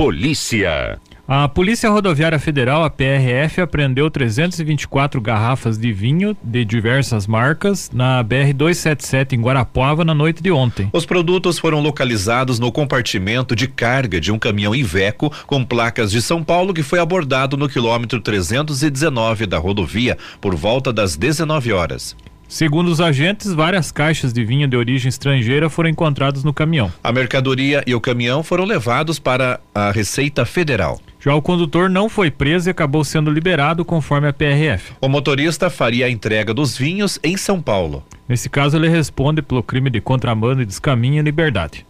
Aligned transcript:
Polícia. 0.00 0.98
A 1.28 1.46
Polícia 1.46 1.90
Rodoviária 1.90 2.38
Federal, 2.38 2.82
a 2.82 2.88
PRF, 2.88 3.60
apreendeu 3.60 4.10
324 4.10 5.20
garrafas 5.20 5.76
de 5.76 5.92
vinho 5.92 6.34
de 6.42 6.64
diversas 6.64 7.26
marcas 7.26 7.90
na 7.92 8.24
BR-277 8.24 9.34
em 9.34 9.42
Guarapuava 9.42 10.02
na 10.02 10.14
noite 10.14 10.42
de 10.42 10.50
ontem. 10.50 10.88
Os 10.90 11.04
produtos 11.04 11.58
foram 11.58 11.82
localizados 11.82 12.58
no 12.58 12.72
compartimento 12.72 13.54
de 13.54 13.68
carga 13.68 14.18
de 14.18 14.32
um 14.32 14.38
caminhão 14.38 14.74
Iveco 14.74 15.30
com 15.46 15.62
placas 15.62 16.10
de 16.10 16.22
São 16.22 16.42
Paulo 16.42 16.72
que 16.72 16.82
foi 16.82 16.98
abordado 16.98 17.58
no 17.58 17.68
quilômetro 17.68 18.22
319 18.22 19.44
da 19.44 19.58
rodovia 19.58 20.16
por 20.40 20.54
volta 20.54 20.94
das 20.94 21.14
19 21.14 21.74
horas. 21.74 22.16
Segundo 22.50 22.88
os 22.88 23.00
agentes, 23.00 23.52
várias 23.52 23.92
caixas 23.92 24.32
de 24.32 24.44
vinho 24.44 24.66
de 24.66 24.76
origem 24.76 25.08
estrangeira 25.08 25.70
foram 25.70 25.88
encontradas 25.88 26.42
no 26.42 26.52
caminhão. 26.52 26.92
A 27.00 27.12
mercadoria 27.12 27.80
e 27.86 27.94
o 27.94 28.00
caminhão 28.00 28.42
foram 28.42 28.64
levados 28.64 29.20
para 29.20 29.60
a 29.72 29.92
Receita 29.92 30.44
Federal. 30.44 31.00
Já 31.20 31.32
o 31.32 31.40
condutor 31.40 31.88
não 31.88 32.08
foi 32.08 32.28
preso 32.28 32.68
e 32.68 32.72
acabou 32.72 33.04
sendo 33.04 33.30
liberado 33.30 33.84
conforme 33.84 34.26
a 34.26 34.32
PRF. 34.32 34.94
O 35.00 35.08
motorista 35.08 35.70
faria 35.70 36.06
a 36.06 36.10
entrega 36.10 36.52
dos 36.52 36.76
vinhos 36.76 37.20
em 37.22 37.36
São 37.36 37.62
Paulo. 37.62 38.02
Nesse 38.28 38.50
caso, 38.50 38.76
ele 38.76 38.88
responde 38.88 39.42
pelo 39.42 39.62
crime 39.62 39.88
de 39.88 40.00
contrabando 40.00 40.60
e 40.60 40.66
descaminho 40.66 41.20
em 41.20 41.24
liberdade. 41.24 41.86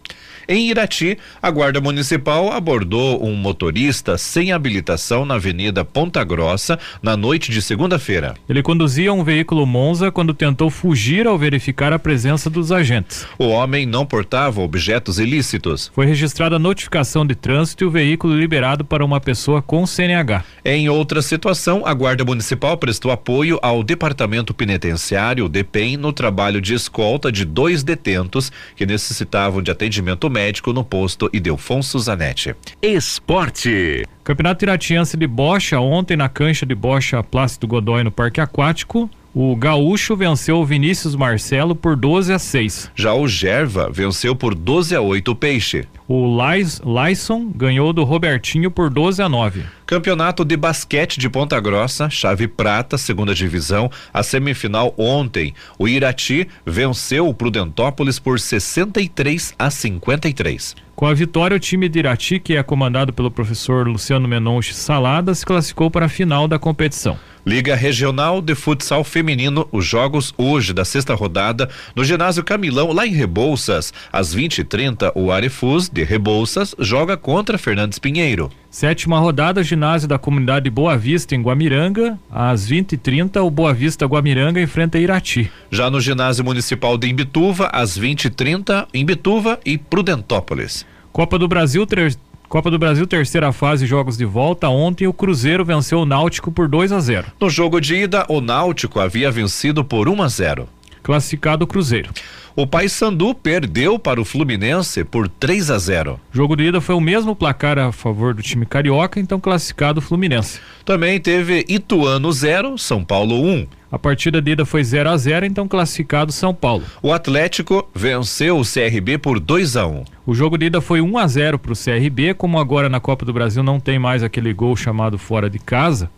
Em 0.47 0.69
Irati, 0.69 1.17
a 1.41 1.51
Guarda 1.51 1.79
Municipal 1.79 2.51
abordou 2.51 3.23
um 3.23 3.35
motorista 3.35 4.17
sem 4.17 4.51
habilitação 4.51 5.25
na 5.25 5.35
Avenida 5.35 5.85
Ponta 5.85 6.23
Grossa 6.23 6.79
na 7.01 7.15
noite 7.15 7.51
de 7.51 7.61
segunda-feira. 7.61 8.33
Ele 8.49 8.63
conduzia 8.63 9.13
um 9.13 9.23
veículo 9.23 9.65
Monza 9.65 10.11
quando 10.11 10.33
tentou 10.33 10.69
fugir 10.69 11.27
ao 11.27 11.37
verificar 11.37 11.93
a 11.93 11.99
presença 11.99 12.49
dos 12.49 12.71
agentes. 12.71 13.25
O 13.37 13.49
homem 13.49 13.85
não 13.85 14.05
portava 14.05 14.61
objetos 14.61 15.19
ilícitos. 15.19 15.91
Foi 15.93 16.05
registrada 16.05 16.55
a 16.55 16.59
notificação 16.59 17.25
de 17.25 17.35
trânsito 17.35 17.83
e 17.83 17.87
o 17.87 17.91
veículo 17.91 18.37
liberado 18.37 18.83
para 18.83 19.05
uma 19.05 19.19
pessoa 19.19 19.61
com 19.61 19.85
CNH. 19.85 20.43
Em 20.65 20.89
outra 20.89 21.21
situação, 21.21 21.83
a 21.85 21.93
Guarda 21.93 22.25
Municipal 22.25 22.77
prestou 22.77 23.11
apoio 23.11 23.59
ao 23.61 23.83
Departamento 23.83 24.53
Penitenciário, 24.53 25.47
DEPEN, 25.47 25.97
no 25.97 26.11
trabalho 26.11 26.59
de 26.59 26.73
escolta 26.73 27.31
de 27.31 27.45
dois 27.45 27.83
detentos 27.83 28.51
que 28.75 28.85
necessitavam 28.85 29.61
de 29.61 29.69
atendimento 29.69 30.29
médico 30.31 30.73
no 30.73 30.83
posto 30.83 31.29
Idelfonso 31.31 31.99
Zanetti. 31.99 32.55
Esporte. 32.81 34.05
Campeonato 34.23 34.65
Iratiense 34.65 35.17
de 35.17 35.27
Bocha, 35.27 35.79
ontem 35.79 36.15
na 36.15 36.29
cancha 36.29 36.65
de 36.65 36.73
Bocha 36.73 37.21
Plácido 37.21 37.67
Godoy 37.67 38.03
no 38.03 38.11
Parque 38.11 38.39
Aquático, 38.39 39.09
o 39.33 39.55
Gaúcho 39.55 40.15
venceu 40.15 40.57
o 40.57 40.65
Vinícius 40.65 41.15
Marcelo 41.15 41.73
por 41.73 41.95
12 41.95 42.33
a 42.33 42.39
6. 42.39 42.91
Já 42.93 43.13
o 43.13 43.27
Gerva 43.27 43.89
venceu 43.89 44.35
por 44.35 44.53
12 44.53 44.93
a 44.95 45.01
8 45.01 45.31
o 45.31 45.35
Peixe. 45.35 45.87
O 46.07 46.35
Lais, 46.35 46.81
Lyson 46.83 47.49
ganhou 47.55 47.93
do 47.93 48.03
Robertinho 48.03 48.69
por 48.69 48.89
12 48.89 49.21
a 49.21 49.29
9. 49.29 49.63
Campeonato 49.91 50.45
de 50.45 50.55
basquete 50.55 51.17
de 51.17 51.29
Ponta 51.29 51.59
Grossa, 51.59 52.09
chave 52.09 52.47
prata, 52.47 52.97
segunda 52.97 53.35
divisão, 53.35 53.91
a 54.13 54.23
semifinal 54.23 54.93
ontem. 54.97 55.53
O 55.77 55.85
Irati 55.85 56.47
venceu 56.65 57.27
o 57.27 57.33
Prudentópolis 57.33 58.17
por 58.17 58.39
63 58.39 59.53
a 59.59 59.69
53. 59.69 60.77
Com 60.95 61.07
a 61.07 61.13
vitória, 61.13 61.57
o 61.57 61.59
time 61.59 61.89
de 61.89 61.99
Irati, 61.99 62.39
que 62.39 62.55
é 62.55 62.63
comandado 62.63 63.11
pelo 63.11 63.29
professor 63.29 63.85
Luciano 63.85 64.29
Menonche 64.29 64.73
Salada, 64.73 65.35
se 65.35 65.45
classificou 65.45 65.91
para 65.91 66.05
a 66.05 66.09
final 66.09 66.47
da 66.47 66.57
competição. 66.57 67.19
Liga 67.45 67.75
Regional 67.75 68.41
de 68.41 68.55
Futsal 68.55 69.03
Feminino, 69.03 69.67
os 69.73 69.85
jogos 69.85 70.33
hoje 70.37 70.71
da 70.71 70.85
sexta 70.85 71.13
rodada 71.13 71.67
no 71.93 72.05
ginásio 72.05 72.45
Camilão, 72.45 72.93
lá 72.93 73.05
em 73.05 73.11
Rebouças. 73.11 73.93
Às 74.09 74.33
20h30, 74.33 75.11
o 75.15 75.33
Arefus 75.33 75.89
de 75.89 76.03
Rebouças 76.03 76.73
joga 76.79 77.17
contra 77.17 77.57
Fernandes 77.57 77.99
Pinheiro. 77.99 78.49
Sétima 78.71 79.19
rodada, 79.19 79.61
ginásio 79.61 80.07
da 80.07 80.17
comunidade 80.17 80.69
Boa 80.69 80.97
Vista 80.97 81.35
em 81.35 81.41
Guamiranga. 81.41 82.17
Às 82.31 82.65
20h30, 82.69 83.43
o 83.43 83.49
Boa 83.49 83.73
Vista 83.73 84.05
Guamiranga 84.05 84.61
enfrenta 84.61 84.97
Irati. 84.97 85.51
Já 85.69 85.89
no 85.89 85.99
ginásio 85.99 86.45
municipal 86.45 86.97
de 86.97 87.09
Imbituva, 87.09 87.67
às 87.73 87.99
20h30, 87.99 88.87
Imbituva 88.93 89.59
e 89.65 89.77
Prudentópolis. 89.77 90.85
Copa 91.11 91.37
do 91.37 91.49
Brasil, 91.49 91.85
ter... 91.85 92.15
Copa 92.47 92.71
do 92.71 92.79
Brasil, 92.79 93.05
terceira 93.05 93.51
fase, 93.51 93.85
jogos 93.85 94.17
de 94.17 94.23
volta. 94.23 94.69
Ontem 94.69 95.05
o 95.05 95.13
Cruzeiro 95.13 95.65
venceu 95.65 95.99
o 95.99 96.05
Náutico 96.05 96.49
por 96.49 96.69
2 96.69 96.93
a 96.93 96.99
0. 97.01 97.27
No 97.41 97.49
jogo 97.49 97.81
de 97.81 97.95
ida, 97.95 98.25
o 98.29 98.39
Náutico 98.39 99.01
havia 99.01 99.29
vencido 99.29 99.83
por 99.83 100.07
1 100.07 100.21
a 100.21 100.27
0. 100.29 100.69
Classificado 101.03 101.63
o 101.63 101.67
Cruzeiro. 101.67 102.11
O 102.53 102.67
Paysandu 102.67 103.33
perdeu 103.33 103.97
para 103.97 104.19
o 104.19 104.25
Fluminense 104.25 105.05
por 105.05 105.29
3 105.29 105.71
a 105.71 105.77
0. 105.77 106.19
Jogo 106.33 106.55
de 106.57 106.65
ida 106.65 106.81
foi 106.81 106.95
o 106.95 106.99
mesmo 106.99 107.33
placar 107.33 107.79
a 107.79 107.93
favor 107.93 108.33
do 108.33 108.43
time 108.43 108.65
carioca, 108.65 109.21
então 109.21 109.39
classificado 109.39 109.99
o 109.99 110.01
Fluminense. 110.01 110.59
Também 110.83 111.17
teve 111.17 111.65
Ituano 111.69 112.29
0, 112.31 112.77
São 112.77 113.05
Paulo 113.05 113.41
1. 113.41 113.67
A 113.89 113.97
partida 113.97 114.41
de 114.41 114.51
ida 114.51 114.65
foi 114.65 114.83
0 114.83 115.09
a 115.09 115.17
0 115.17 115.45
então 115.45 115.65
classificado 115.65 116.33
São 116.33 116.53
Paulo. 116.53 116.83
O 117.01 117.13
Atlético 117.13 117.89
venceu 117.95 118.59
o 118.59 118.65
CRB 118.65 119.17
por 119.17 119.39
2 119.39 119.77
a 119.77 119.87
1. 119.87 120.03
O 120.25 120.33
jogo 120.33 120.57
de 120.57 120.65
ida 120.65 120.81
foi 120.81 120.99
1 120.99 121.17
a 121.17 121.27
0 121.27 121.57
para 121.57 121.71
o 121.71 121.75
CRB, 121.75 122.33
como 122.33 122.59
agora 122.59 122.89
na 122.89 122.99
Copa 122.99 123.25
do 123.25 123.31
Brasil 123.33 123.63
não 123.63 123.79
tem 123.79 123.97
mais 123.97 124.23
aquele 124.23 124.53
gol 124.53 124.75
chamado 124.75 125.17
fora 125.17 125.49
de 125.49 125.57
casa. 125.59 126.09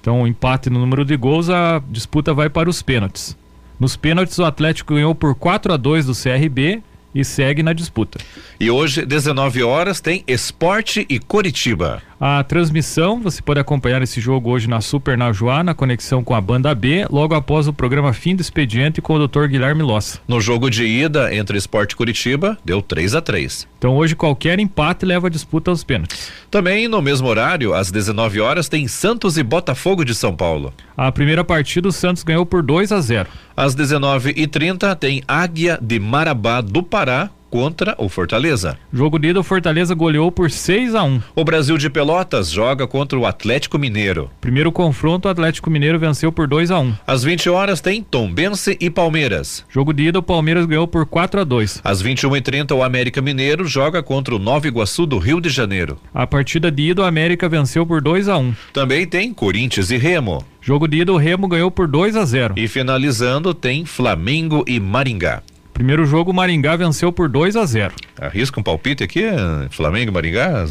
Então, 0.00 0.26
empate 0.26 0.68
no 0.68 0.80
número 0.80 1.04
de 1.04 1.16
gols, 1.16 1.48
a 1.48 1.82
disputa 1.88 2.34
vai 2.34 2.48
para 2.50 2.68
os 2.68 2.82
pênaltis. 2.82 3.36
Nos 3.82 3.96
pênaltis, 3.96 4.38
o 4.38 4.44
Atlético 4.44 4.94
ganhou 4.94 5.12
por 5.12 5.34
4 5.34 5.72
a 5.72 5.76
2 5.76 6.06
do 6.06 6.12
CRB 6.14 6.80
e 7.12 7.24
segue 7.24 7.64
na 7.64 7.72
disputa. 7.72 8.20
E 8.60 8.70
hoje, 8.70 9.04
19 9.04 9.64
horas, 9.64 10.00
tem 10.00 10.22
Esporte 10.24 11.04
e 11.08 11.18
Coritiba. 11.18 12.00
A 12.24 12.40
transmissão, 12.44 13.20
você 13.20 13.42
pode 13.42 13.58
acompanhar 13.58 14.00
esse 14.00 14.20
jogo 14.20 14.48
hoje 14.48 14.68
na 14.68 14.80
Super 14.80 15.18
Najuá, 15.18 15.64
na 15.64 15.74
conexão 15.74 16.22
com 16.22 16.36
a 16.36 16.40
banda 16.40 16.72
B, 16.72 17.04
logo 17.10 17.34
após 17.34 17.66
o 17.66 17.72
programa 17.72 18.12
Fim 18.12 18.36
do 18.36 18.40
Expediente 18.40 19.02
com 19.02 19.14
o 19.14 19.26
Dr. 19.26 19.46
Guilherme 19.46 19.82
Lossa. 19.82 20.20
No 20.28 20.40
jogo 20.40 20.70
de 20.70 20.84
ida 20.84 21.34
entre 21.34 21.58
Esporte 21.58 21.96
Curitiba, 21.96 22.56
deu 22.64 22.80
3 22.80 23.16
a 23.16 23.20
3 23.20 23.66
Então 23.76 23.96
hoje 23.96 24.14
qualquer 24.14 24.60
empate 24.60 25.04
leva 25.04 25.26
a 25.26 25.30
disputa 25.30 25.72
aos 25.72 25.82
pênaltis. 25.82 26.30
Também 26.48 26.86
no 26.86 27.02
mesmo 27.02 27.26
horário, 27.26 27.74
às 27.74 27.90
19 27.90 28.40
horas, 28.40 28.68
tem 28.68 28.86
Santos 28.86 29.36
e 29.36 29.42
Botafogo 29.42 30.04
de 30.04 30.14
São 30.14 30.32
Paulo. 30.32 30.72
A 30.96 31.10
primeira 31.10 31.42
partida 31.42 31.88
o 31.88 31.92
Santos 31.92 32.22
ganhou 32.22 32.46
por 32.46 32.62
2 32.62 32.92
a 32.92 33.00
0. 33.00 33.28
Às 33.56 33.74
19h30 33.74 34.94
tem 34.94 35.24
Águia 35.26 35.76
de 35.82 35.98
Marabá 35.98 36.60
do 36.60 36.84
Pará 36.84 37.30
contra 37.52 37.94
o 37.98 38.08
Fortaleza. 38.08 38.78
Jogo 38.90 39.18
de 39.18 39.28
ida, 39.28 39.38
o 39.38 39.42
Fortaleza 39.42 39.94
goleou 39.94 40.32
por 40.32 40.50
6 40.50 40.94
a 40.94 41.02
1. 41.04 41.20
O 41.36 41.44
Brasil 41.44 41.76
de 41.76 41.90
Pelotas 41.90 42.50
joga 42.50 42.86
contra 42.86 43.18
o 43.18 43.26
Atlético 43.26 43.78
Mineiro. 43.78 44.30
Primeiro 44.40 44.72
confronto, 44.72 45.28
o 45.28 45.30
Atlético 45.30 45.68
Mineiro 45.68 45.98
venceu 45.98 46.32
por 46.32 46.46
2 46.48 46.70
a 46.70 46.80
1. 46.80 46.94
Às 47.06 47.22
20 47.22 47.50
horas 47.50 47.82
tem 47.82 48.02
Tombense 48.02 48.78
e 48.80 48.88
Palmeiras. 48.88 49.66
Jogo 49.68 49.92
de 49.92 50.04
ida, 50.04 50.18
o 50.18 50.22
Palmeiras 50.22 50.64
ganhou 50.64 50.88
por 50.88 51.04
4 51.04 51.42
a 51.42 51.44
2. 51.44 51.82
Às 51.84 52.02
21h30, 52.02 52.74
o 52.74 52.82
América 52.82 53.20
Mineiro 53.20 53.66
joga 53.66 54.02
contra 54.02 54.34
o 54.34 54.38
Nova 54.38 54.66
Iguaçu 54.66 55.04
do 55.04 55.18
Rio 55.18 55.38
de 55.38 55.50
Janeiro. 55.50 55.98
A 56.14 56.26
partida 56.26 56.70
de 56.70 56.84
ida, 56.84 57.02
o 57.02 57.04
América 57.04 57.50
venceu 57.50 57.86
por 57.86 58.00
2 58.00 58.30
a 58.30 58.38
1. 58.38 58.54
Também 58.72 59.06
tem 59.06 59.34
Corinthians 59.34 59.90
e 59.90 59.98
Remo. 59.98 60.42
Jogo 60.62 60.88
de 60.88 61.02
ida, 61.02 61.12
o 61.12 61.18
Remo 61.18 61.46
ganhou 61.48 61.70
por 61.70 61.86
2 61.86 62.16
a 62.16 62.24
0. 62.24 62.54
E 62.56 62.66
finalizando, 62.66 63.52
tem 63.52 63.84
Flamengo 63.84 64.64
e 64.66 64.80
Maringá. 64.80 65.42
Primeiro 65.72 66.04
jogo, 66.04 66.30
o 66.30 66.34
Maringá 66.34 66.76
venceu 66.76 67.12
por 67.12 67.28
2 67.28 67.56
a 67.56 67.64
0. 67.64 67.94
Arrisca 68.20 68.60
um 68.60 68.62
palpite 68.62 69.02
aqui, 69.02 69.24
Flamengo 69.70 70.10
e 70.10 70.14
Maringá? 70.14 70.64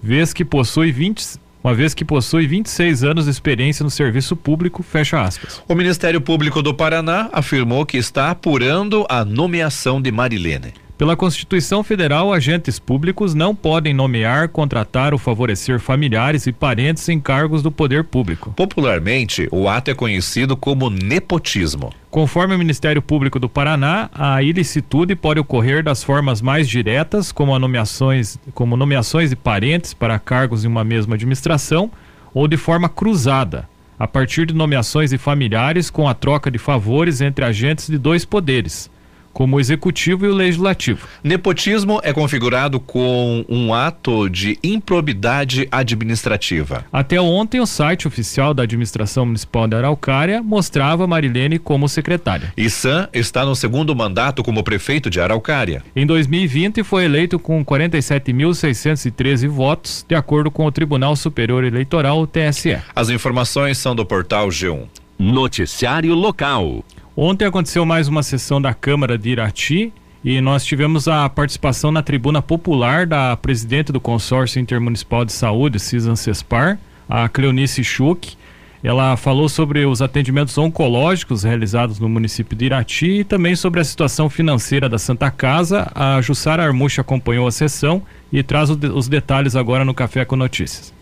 vez 0.00 0.32
que 0.32 0.44
possui 0.44 0.92
20, 0.92 1.42
uma 1.64 1.72
vez 1.72 1.94
que 1.94 2.04
possui 2.04 2.46
26 2.46 3.02
anos 3.02 3.24
de 3.24 3.30
experiência 3.30 3.82
no 3.82 3.90
serviço 3.90 4.36
público, 4.36 4.82
fecha 4.82 5.22
aspas. 5.22 5.62
O 5.66 5.74
Ministério 5.74 6.20
Público 6.20 6.60
do 6.60 6.74
Paraná 6.74 7.30
afirmou 7.32 7.86
que 7.86 7.96
está 7.96 8.30
apurando 8.30 9.06
a 9.08 9.24
nomeação 9.24 10.00
de 10.00 10.12
Marilene. 10.12 10.83
Pela 10.96 11.16
Constituição 11.16 11.82
Federal, 11.82 12.32
agentes 12.32 12.78
públicos 12.78 13.34
não 13.34 13.52
podem 13.52 13.92
nomear, 13.92 14.48
contratar 14.48 15.12
ou 15.12 15.18
favorecer 15.18 15.80
familiares 15.80 16.46
e 16.46 16.52
parentes 16.52 17.08
em 17.08 17.18
cargos 17.18 17.64
do 17.64 17.72
poder 17.72 18.04
público. 18.04 18.52
Popularmente, 18.52 19.48
o 19.50 19.68
ato 19.68 19.90
é 19.90 19.94
conhecido 19.94 20.56
como 20.56 20.88
nepotismo. 20.88 21.92
Conforme 22.12 22.54
o 22.54 22.58
Ministério 22.58 23.02
Público 23.02 23.40
do 23.40 23.48
Paraná, 23.48 24.08
a 24.14 24.40
ilicitude 24.40 25.16
pode 25.16 25.40
ocorrer 25.40 25.82
das 25.82 26.04
formas 26.04 26.40
mais 26.40 26.68
diretas, 26.68 27.32
como 27.32 27.58
nomeações, 27.58 28.38
como 28.54 28.76
nomeações 28.76 29.30
de 29.30 29.36
parentes 29.36 29.92
para 29.92 30.20
cargos 30.20 30.64
em 30.64 30.68
uma 30.68 30.84
mesma 30.84 31.16
administração, 31.16 31.90
ou 32.32 32.46
de 32.46 32.56
forma 32.56 32.88
cruzada, 32.88 33.68
a 33.98 34.06
partir 34.06 34.46
de 34.46 34.54
nomeações 34.54 35.10
de 35.10 35.18
familiares 35.18 35.90
com 35.90 36.08
a 36.08 36.14
troca 36.14 36.52
de 36.52 36.58
favores 36.58 37.20
entre 37.20 37.44
agentes 37.44 37.88
de 37.88 37.98
dois 37.98 38.24
poderes 38.24 38.93
como 39.34 39.56
o 39.56 39.60
executivo 39.60 40.24
e 40.24 40.28
o 40.28 40.34
legislativo. 40.34 41.06
Nepotismo 41.22 42.00
é 42.02 42.12
configurado 42.12 42.80
com 42.80 43.44
um 43.48 43.74
ato 43.74 44.30
de 44.30 44.58
improbidade 44.62 45.68
administrativa. 45.70 46.86
Até 46.92 47.20
ontem, 47.20 47.60
o 47.60 47.66
site 47.66 48.06
oficial 48.08 48.54
da 48.54 48.62
administração 48.62 49.26
municipal 49.26 49.66
de 49.66 49.74
Araucária 49.74 50.42
mostrava 50.42 51.06
Marilene 51.06 51.58
como 51.58 51.88
secretária. 51.88 52.52
Issan 52.56 53.08
está 53.12 53.44
no 53.44 53.56
segundo 53.56 53.94
mandato 53.94 54.42
como 54.42 54.62
prefeito 54.62 55.10
de 55.10 55.20
Araucária. 55.20 55.82
Em 55.94 56.06
2020, 56.06 56.84
foi 56.84 57.04
eleito 57.04 57.38
com 57.38 57.64
47.613 57.64 59.48
votos, 59.48 60.06
de 60.08 60.14
acordo 60.14 60.50
com 60.50 60.64
o 60.64 60.72
Tribunal 60.72 61.16
Superior 61.16 61.64
Eleitoral, 61.64 62.20
o 62.20 62.26
TSE. 62.26 62.78
As 62.94 63.10
informações 63.10 63.78
são 63.78 63.96
do 63.96 64.06
portal 64.06 64.48
G1. 64.48 64.84
Noticiário 65.18 66.14
local. 66.14 66.84
Ontem 67.16 67.44
aconteceu 67.44 67.86
mais 67.86 68.08
uma 68.08 68.24
sessão 68.24 68.60
da 68.60 68.74
Câmara 68.74 69.16
de 69.16 69.30
Irati 69.30 69.92
e 70.24 70.40
nós 70.40 70.64
tivemos 70.64 71.06
a 71.06 71.28
participação 71.28 71.92
na 71.92 72.02
tribuna 72.02 72.42
popular 72.42 73.06
da 73.06 73.36
presidente 73.36 73.92
do 73.92 74.00
Consórcio 74.00 74.58
Intermunicipal 74.58 75.24
de 75.24 75.32
Saúde, 75.32 75.78
Cisan 75.78 76.16
Cespar, 76.16 76.76
a 77.08 77.28
Cleonice 77.28 77.84
Schuch. 77.84 78.36
Ela 78.82 79.16
falou 79.16 79.48
sobre 79.48 79.86
os 79.86 80.02
atendimentos 80.02 80.58
oncológicos 80.58 81.44
realizados 81.44 82.00
no 82.00 82.08
município 82.08 82.56
de 82.56 82.64
Irati 82.64 83.20
e 83.20 83.24
também 83.24 83.54
sobre 83.54 83.80
a 83.80 83.84
situação 83.84 84.28
financeira 84.28 84.88
da 84.88 84.98
Santa 84.98 85.30
Casa. 85.30 85.88
A 85.94 86.20
Jussara 86.20 86.64
Armucha 86.64 87.02
acompanhou 87.02 87.46
a 87.46 87.52
sessão 87.52 88.02
e 88.32 88.42
traz 88.42 88.70
os 88.70 89.08
detalhes 89.08 89.54
agora 89.54 89.84
no 89.84 89.94
Café 89.94 90.24
com 90.24 90.34
Notícias. 90.34 90.93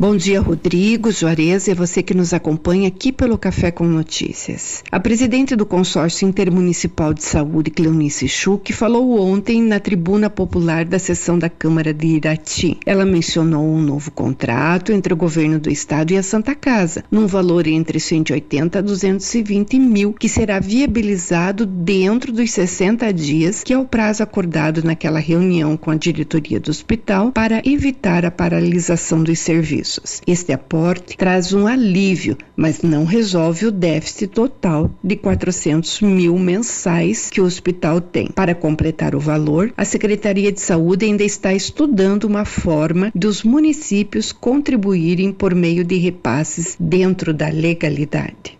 Bom 0.00 0.16
dia, 0.16 0.40
Rodrigo, 0.40 1.12
Juarez 1.12 1.68
e 1.68 1.74
você 1.74 2.02
que 2.02 2.14
nos 2.14 2.32
acompanha 2.32 2.88
aqui 2.88 3.12
pelo 3.12 3.36
Café 3.36 3.70
com 3.70 3.84
Notícias. 3.84 4.82
A 4.90 4.98
presidente 4.98 5.54
do 5.54 5.66
Consórcio 5.66 6.26
Intermunicipal 6.26 7.12
de 7.12 7.22
Saúde, 7.22 7.70
Cleonice 7.70 8.26
Schuch, 8.26 8.72
falou 8.72 9.20
ontem 9.20 9.60
na 9.60 9.78
tribuna 9.78 10.30
popular 10.30 10.86
da 10.86 10.98
sessão 10.98 11.38
da 11.38 11.50
Câmara 11.50 11.92
de 11.92 12.06
Irati. 12.06 12.78
Ela 12.86 13.04
mencionou 13.04 13.62
um 13.62 13.78
novo 13.78 14.10
contrato 14.10 14.90
entre 14.90 15.12
o 15.12 15.16
governo 15.18 15.58
do 15.58 15.70
estado 15.70 16.12
e 16.12 16.16
a 16.16 16.22
Santa 16.22 16.54
Casa, 16.54 17.04
num 17.10 17.26
valor 17.26 17.66
entre 17.66 18.00
180 18.00 18.78
a 18.78 18.80
220 18.80 19.78
mil, 19.78 20.14
que 20.14 20.30
será 20.30 20.58
viabilizado 20.60 21.66
dentro 21.66 22.32
dos 22.32 22.50
60 22.52 23.12
dias, 23.12 23.62
que 23.62 23.74
é 23.74 23.78
o 23.78 23.84
prazo 23.84 24.22
acordado 24.22 24.82
naquela 24.82 25.18
reunião 25.18 25.76
com 25.76 25.90
a 25.90 25.94
diretoria 25.94 26.58
do 26.58 26.70
hospital 26.70 27.32
para 27.32 27.60
evitar 27.66 28.24
a 28.24 28.30
paralisação 28.30 29.22
dos 29.22 29.38
serviços. 29.38 29.89
Este 30.26 30.52
aporte 30.52 31.16
traz 31.16 31.52
um 31.52 31.66
alívio, 31.66 32.36
mas 32.54 32.82
não 32.82 33.04
resolve 33.04 33.66
o 33.66 33.72
déficit 33.72 34.28
total 34.28 34.90
de 35.02 35.16
400 35.16 36.00
mil 36.02 36.38
mensais 36.38 37.30
que 37.30 37.40
o 37.40 37.44
hospital 37.44 38.00
tem. 38.00 38.28
Para 38.28 38.54
completar 38.54 39.14
o 39.14 39.20
valor, 39.20 39.72
a 39.76 39.84
Secretaria 39.84 40.52
de 40.52 40.60
Saúde 40.60 41.06
ainda 41.06 41.24
está 41.24 41.52
estudando 41.52 42.24
uma 42.24 42.44
forma 42.44 43.10
dos 43.14 43.42
municípios 43.42 44.32
contribuírem 44.32 45.32
por 45.32 45.54
meio 45.54 45.84
de 45.84 45.96
repasses 45.96 46.76
dentro 46.78 47.32
da 47.32 47.48
legalidade. 47.48 48.59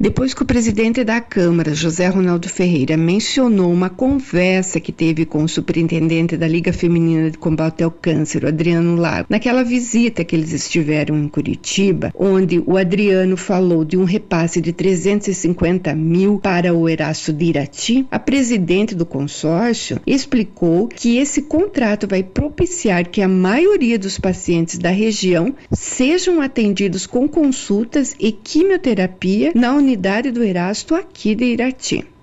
Depois 0.00 0.32
que 0.32 0.44
o 0.44 0.46
presidente 0.46 1.02
da 1.02 1.20
Câmara, 1.20 1.74
José 1.74 2.06
Ronaldo 2.06 2.48
Ferreira, 2.48 2.96
mencionou 2.96 3.72
uma 3.72 3.90
conversa 3.90 4.78
que 4.78 4.92
teve 4.92 5.24
com 5.24 5.42
o 5.42 5.48
superintendente 5.48 6.36
da 6.36 6.46
Liga 6.46 6.72
Feminina 6.72 7.32
de 7.32 7.36
Combate 7.36 7.82
ao 7.82 7.90
Câncer, 7.90 8.46
Adriano 8.46 8.94
Lago, 8.94 9.26
naquela 9.28 9.64
visita 9.64 10.22
que 10.22 10.36
eles 10.36 10.52
estiveram 10.52 11.18
em 11.18 11.26
Curitiba, 11.26 12.12
onde 12.16 12.62
o 12.64 12.76
Adriano 12.76 13.36
falou 13.36 13.84
de 13.84 13.96
um 13.96 14.04
repasse 14.04 14.60
de 14.60 14.72
350 14.72 15.92
mil 15.96 16.38
para 16.38 16.72
o 16.72 16.88
Eraço 16.88 17.32
de 17.32 17.46
Irati, 17.46 18.06
a 18.08 18.20
presidente 18.20 18.94
do 18.94 19.04
consórcio 19.04 20.00
explicou 20.06 20.86
que 20.86 21.18
esse 21.18 21.42
contrato 21.42 22.06
vai 22.06 22.22
propiciar 22.22 23.08
que 23.08 23.20
a 23.20 23.26
maioria 23.26 23.98
dos 23.98 24.16
pacientes 24.16 24.78
da 24.78 24.90
região 24.90 25.52
sejam 25.72 26.40
atendidos 26.40 27.04
com 27.04 27.26
consultas 27.26 28.14
e 28.20 28.30
quimioterapia 28.30 29.50
na 29.56 29.74
unidade 29.88 30.30
do 30.30 30.44
Erasto 30.44 30.94
aqui 30.94 31.34
de 31.34 31.46
Irati. 31.46 32.17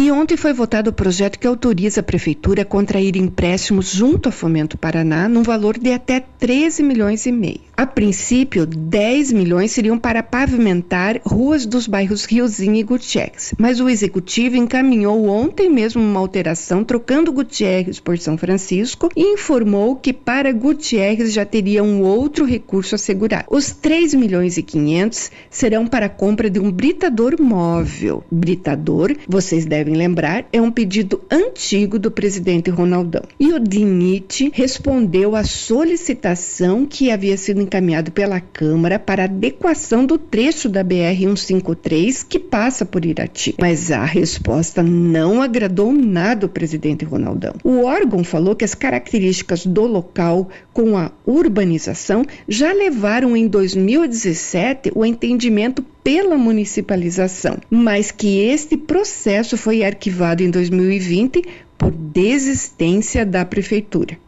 E 0.00 0.12
ontem 0.12 0.36
foi 0.36 0.52
votado 0.52 0.90
o 0.90 0.92
projeto 0.92 1.40
que 1.40 1.46
autoriza 1.48 1.98
a 1.98 2.04
Prefeitura 2.04 2.62
a 2.62 2.64
contrair 2.64 3.16
empréstimos 3.16 3.90
junto 3.90 4.28
ao 4.28 4.32
Fomento 4.32 4.78
Paraná 4.78 5.28
num 5.28 5.42
valor 5.42 5.76
de 5.76 5.90
até 5.90 6.20
13 6.20 6.84
milhões 6.84 7.26
e 7.26 7.32
meio. 7.32 7.62
A 7.76 7.84
princípio, 7.84 8.64
10 8.64 9.32
milhões 9.32 9.72
seriam 9.72 9.98
para 9.98 10.22
pavimentar 10.22 11.20
ruas 11.24 11.66
dos 11.66 11.88
bairros 11.88 12.24
Riozinho 12.24 12.76
e 12.76 12.82
Gutierrez, 12.84 13.54
mas 13.58 13.80
o 13.80 13.88
Executivo 13.88 14.56
encaminhou 14.56 15.28
ontem 15.28 15.68
mesmo 15.68 16.00
uma 16.00 16.20
alteração 16.20 16.84
trocando 16.84 17.32
Gutierrez 17.32 17.98
por 17.98 18.18
São 18.18 18.38
Francisco 18.38 19.08
e 19.16 19.32
informou 19.32 19.96
que 19.96 20.12
para 20.12 20.52
Gutierrez 20.52 21.32
já 21.32 21.44
teria 21.44 21.82
um 21.82 22.02
outro 22.02 22.44
recurso 22.44 22.94
assegurado. 22.94 23.46
Os 23.48 23.72
3 23.72 24.14
milhões 24.14 24.56
e 24.58 24.62
500 24.62 25.30
serão 25.50 25.88
para 25.88 26.06
a 26.06 26.10
compra 26.10 26.48
de 26.48 26.60
um 26.60 26.70
britador 26.70 27.40
móvel. 27.40 28.22
Britador, 28.30 29.16
vocês 29.28 29.66
devem 29.66 29.87
devem 29.88 29.96
lembrar, 29.96 30.46
é 30.52 30.60
um 30.60 30.70
pedido 30.70 31.20
antigo 31.30 31.98
do 31.98 32.10
presidente 32.10 32.70
Ronaldão. 32.70 33.22
E 33.40 33.52
o 33.52 33.58
DINIT 33.58 34.50
respondeu 34.52 35.34
à 35.34 35.42
solicitação 35.42 36.86
que 36.86 37.10
havia 37.10 37.36
sido 37.36 37.60
encaminhado 37.60 38.12
pela 38.12 38.40
Câmara 38.40 38.98
para 38.98 39.24
adequação 39.24 40.04
do 40.04 40.18
trecho 40.18 40.68
da 40.68 40.84
BR-153 40.84 42.26
que 42.28 42.38
passa 42.38 42.84
por 42.84 43.04
Irati. 43.04 43.54
Mas 43.58 43.90
a 43.90 44.04
resposta 44.04 44.82
não 44.82 45.40
agradou 45.40 45.92
nada 45.92 46.46
o 46.46 46.48
presidente 46.48 47.04
Ronaldão. 47.04 47.54
O 47.64 47.84
órgão 47.84 48.22
falou 48.22 48.54
que 48.54 48.64
as 48.64 48.74
características 48.74 49.64
do 49.64 49.86
local 49.86 50.48
com 50.72 50.96
a 50.96 51.10
urbanização 51.26 52.24
já 52.46 52.72
levaram 52.72 53.36
em 53.36 53.48
2017 53.48 54.92
o 54.94 55.04
entendimento 55.04 55.84
pela 56.02 56.36
municipalização, 56.36 57.58
mas 57.70 58.10
que 58.10 58.40
este 58.40 58.76
processo 58.76 59.56
foi 59.56 59.84
arquivado 59.84 60.42
em 60.42 60.50
2020 60.50 61.42
por 61.76 61.92
desistência 61.92 63.24
da 63.24 63.44
prefeitura. 63.44 64.18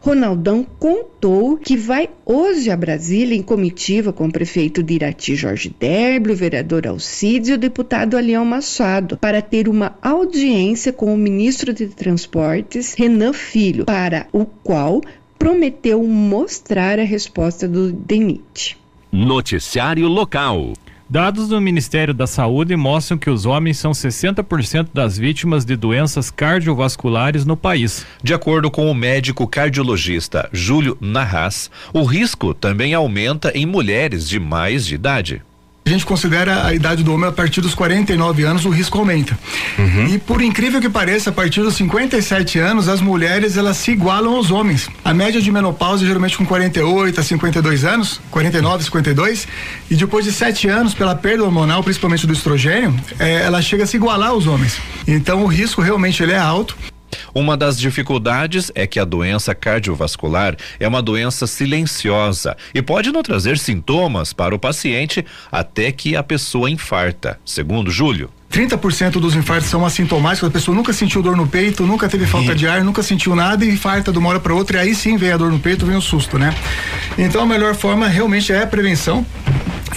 Ronaldão 0.00 0.64
contou 0.78 1.56
que 1.56 1.76
vai 1.76 2.08
hoje 2.24 2.70
a 2.70 2.76
Brasília 2.76 3.36
em 3.36 3.42
comitiva 3.42 4.12
com 4.12 4.26
o 4.26 4.32
prefeito 4.32 4.82
de 4.82 4.94
Irati 4.94 5.34
Jorge 5.34 5.74
Derby, 5.78 6.30
o 6.30 6.36
vereador 6.36 6.86
Alcides 6.86 7.48
e 7.48 7.52
o 7.52 7.58
deputado 7.58 8.16
Alião 8.16 8.44
Machado 8.44 9.18
para 9.18 9.42
ter 9.42 9.68
uma 9.68 9.96
audiência 10.00 10.92
com 10.92 11.12
o 11.12 11.18
ministro 11.18 11.72
de 11.72 11.88
Transportes, 11.88 12.94
Renan 12.94 13.32
Filho, 13.32 13.84
para 13.84 14.28
o 14.32 14.46
qual 14.46 15.02
prometeu 15.38 16.02
mostrar 16.04 16.98
a 16.98 17.04
resposta 17.04 17.68
do 17.68 17.92
DENIT. 17.92 18.76
Noticiário 19.10 20.06
local. 20.08 20.72
Dados 21.10 21.48
do 21.48 21.58
Ministério 21.58 22.12
da 22.12 22.26
Saúde 22.26 22.76
mostram 22.76 23.16
que 23.16 23.30
os 23.30 23.46
homens 23.46 23.78
são 23.78 23.92
60% 23.92 24.88
das 24.92 25.16
vítimas 25.16 25.64
de 25.64 25.74
doenças 25.74 26.30
cardiovasculares 26.30 27.46
no 27.46 27.56
país. 27.56 28.04
De 28.22 28.34
acordo 28.34 28.70
com 28.70 28.90
o 28.90 28.94
médico 28.94 29.46
cardiologista 29.46 30.50
Júlio 30.52 30.98
Narras, 31.00 31.70
o 31.94 32.04
risco 32.04 32.52
também 32.52 32.92
aumenta 32.92 33.50
em 33.56 33.64
mulheres 33.64 34.28
de 34.28 34.38
mais 34.38 34.84
de 34.84 34.96
idade 34.96 35.42
a 35.88 35.90
gente 35.90 36.04
considera 36.04 36.66
a 36.66 36.74
idade 36.74 37.02
do 37.02 37.12
homem 37.12 37.28
a 37.28 37.32
partir 37.32 37.60
dos 37.60 37.74
49 37.74 38.44
anos, 38.44 38.66
o 38.66 38.68
risco 38.68 38.98
aumenta. 38.98 39.38
Uhum. 39.78 40.06
E 40.08 40.18
por 40.18 40.42
incrível 40.42 40.80
que 40.80 40.88
pareça, 40.88 41.30
a 41.30 41.32
partir 41.32 41.62
dos 41.62 41.74
57 41.76 42.58
anos, 42.58 42.88
as 42.88 43.00
mulheres 43.00 43.56
elas 43.56 43.78
se 43.78 43.92
igualam 43.92 44.34
aos 44.34 44.50
homens. 44.50 44.88
A 45.02 45.14
média 45.14 45.40
de 45.40 45.50
menopausa 45.50 46.04
geralmente 46.04 46.36
com 46.36 46.44
48 46.44 47.18
a 47.18 47.22
52 47.22 47.84
anos, 47.84 48.20
49, 48.30 48.84
52, 48.84 49.48
e 49.90 49.94
depois 49.94 50.24
de 50.24 50.32
7 50.32 50.68
anos, 50.68 50.92
pela 50.92 51.14
perda 51.14 51.44
hormonal, 51.44 51.82
principalmente 51.82 52.26
do 52.26 52.32
estrogênio, 52.34 52.94
é, 53.18 53.42
ela 53.42 53.62
chega 53.62 53.84
a 53.84 53.86
se 53.86 53.96
igualar 53.96 54.28
aos 54.28 54.46
homens. 54.46 54.78
Então 55.06 55.42
o 55.42 55.46
risco 55.46 55.80
realmente 55.80 56.22
ele 56.22 56.32
é 56.32 56.38
alto. 56.38 56.76
Uma 57.34 57.56
das 57.56 57.78
dificuldades 57.78 58.70
é 58.74 58.86
que 58.86 58.98
a 58.98 59.04
doença 59.04 59.54
cardiovascular 59.54 60.56
é 60.78 60.88
uma 60.88 61.02
doença 61.02 61.46
silenciosa 61.46 62.56
e 62.74 62.82
pode 62.82 63.10
não 63.12 63.22
trazer 63.22 63.58
sintomas 63.58 64.32
para 64.32 64.54
o 64.54 64.58
paciente 64.58 65.24
até 65.50 65.92
que 65.92 66.16
a 66.16 66.22
pessoa 66.22 66.70
infarta, 66.70 67.38
segundo 67.44 67.90
Júlio. 67.90 68.30
30% 68.50 69.12
dos 69.20 69.34
infartos 69.34 69.68
são 69.68 69.84
assintomáticos, 69.84 70.48
a 70.48 70.52
pessoa 70.52 70.74
nunca 70.74 70.92
sentiu 70.92 71.22
dor 71.22 71.36
no 71.36 71.46
peito, 71.46 71.86
nunca 71.86 72.08
teve 72.08 72.26
falta 72.26 72.54
de 72.54 72.66
ar, 72.66 72.82
nunca 72.82 73.02
sentiu 73.02 73.36
nada 73.36 73.64
e 73.64 73.68
infarta 73.68 74.10
de 74.10 74.18
uma 74.18 74.30
hora 74.30 74.40
para 74.40 74.54
outra, 74.54 74.78
e 74.78 74.80
aí 74.88 74.94
sim 74.94 75.16
vem 75.16 75.32
a 75.32 75.36
dor 75.36 75.50
no 75.50 75.58
peito, 75.58 75.84
vem 75.84 75.96
o 75.96 76.00
susto, 76.00 76.38
né? 76.38 76.54
Então 77.18 77.42
a 77.42 77.46
melhor 77.46 77.74
forma 77.74 78.08
realmente 78.08 78.50
é 78.50 78.62
a 78.62 78.66
prevenção 78.66 79.24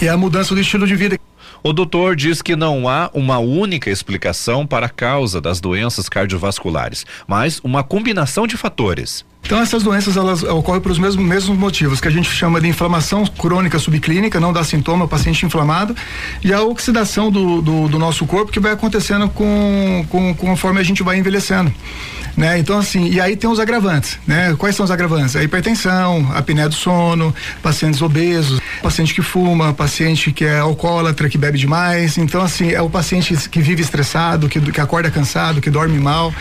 e 0.01 0.07
a 0.07 0.17
mudança 0.17 0.53
do 0.53 0.59
estilo 0.59 0.85
de 0.85 0.95
vida. 0.95 1.30
O 1.63 1.71
doutor 1.73 2.15
diz 2.15 2.41
que 2.41 2.55
não 2.55 2.89
há 2.89 3.11
uma 3.13 3.37
única 3.37 3.91
explicação 3.91 4.65
para 4.65 4.87
a 4.87 4.89
causa 4.89 5.39
das 5.39 5.61
doenças 5.61 6.09
cardiovasculares, 6.09 7.05
mas 7.27 7.59
uma 7.63 7.83
combinação 7.83 8.47
de 8.47 8.57
fatores. 8.57 9.23
Então 9.43 9.59
essas 9.59 9.83
doenças 9.83 10.17
elas 10.17 10.41
ocorrem 10.41 10.81
pelos 10.81 10.97
mesmos, 10.97 11.23
mesmos 11.23 11.57
motivos 11.57 12.01
que 12.01 12.07
a 12.07 12.11
gente 12.11 12.29
chama 12.29 12.59
de 12.59 12.67
inflamação 12.67 13.25
crônica 13.25 13.77
subclínica, 13.77 14.39
não 14.39 14.51
dá 14.51 14.63
sintoma, 14.63 15.07
paciente 15.07 15.45
inflamado, 15.45 15.95
e 16.43 16.51
a 16.51 16.63
oxidação 16.63 17.29
do, 17.29 17.61
do, 17.61 17.87
do 17.87 17.99
nosso 17.99 18.25
corpo 18.25 18.51
que 18.51 18.59
vai 18.59 18.71
acontecendo 18.71 19.29
com, 19.29 20.05
com, 20.09 20.33
conforme 20.33 20.79
a 20.79 20.83
gente 20.83 21.03
vai 21.03 21.17
envelhecendo 21.17 21.71
né? 22.35 22.57
Então 22.59 22.77
assim, 22.77 23.09
e 23.09 23.19
aí 23.19 23.35
tem 23.35 23.49
os 23.49 23.59
agravantes, 23.59 24.17
né? 24.25 24.55
Quais 24.57 24.75
são 24.75 24.83
os 24.83 24.91
agravantes? 24.91 25.35
A 25.35 25.43
hipertensão, 25.43 26.29
a 26.33 26.39
apneia 26.39 26.69
do 26.69 26.75
sono, 26.75 27.33
pacientes 27.61 28.01
obesos, 28.01 28.59
paciente 28.81 29.13
que 29.13 29.21
fuma, 29.21 29.73
paciente 29.73 30.31
que 30.31 30.45
é 30.45 30.59
alcoólatra, 30.59 31.29
que 31.29 31.37
bebe 31.37 31.57
demais. 31.57 32.17
Então 32.17 32.41
assim, 32.41 32.71
é 32.71 32.81
o 32.81 32.89
paciente 32.89 33.35
que 33.49 33.61
vive 33.61 33.81
estressado, 33.81 34.49
que, 34.49 34.59
que 34.59 34.81
acorda 34.81 35.11
cansado, 35.11 35.61
que 35.61 35.69
dorme 35.69 35.99
mal. 35.99 36.33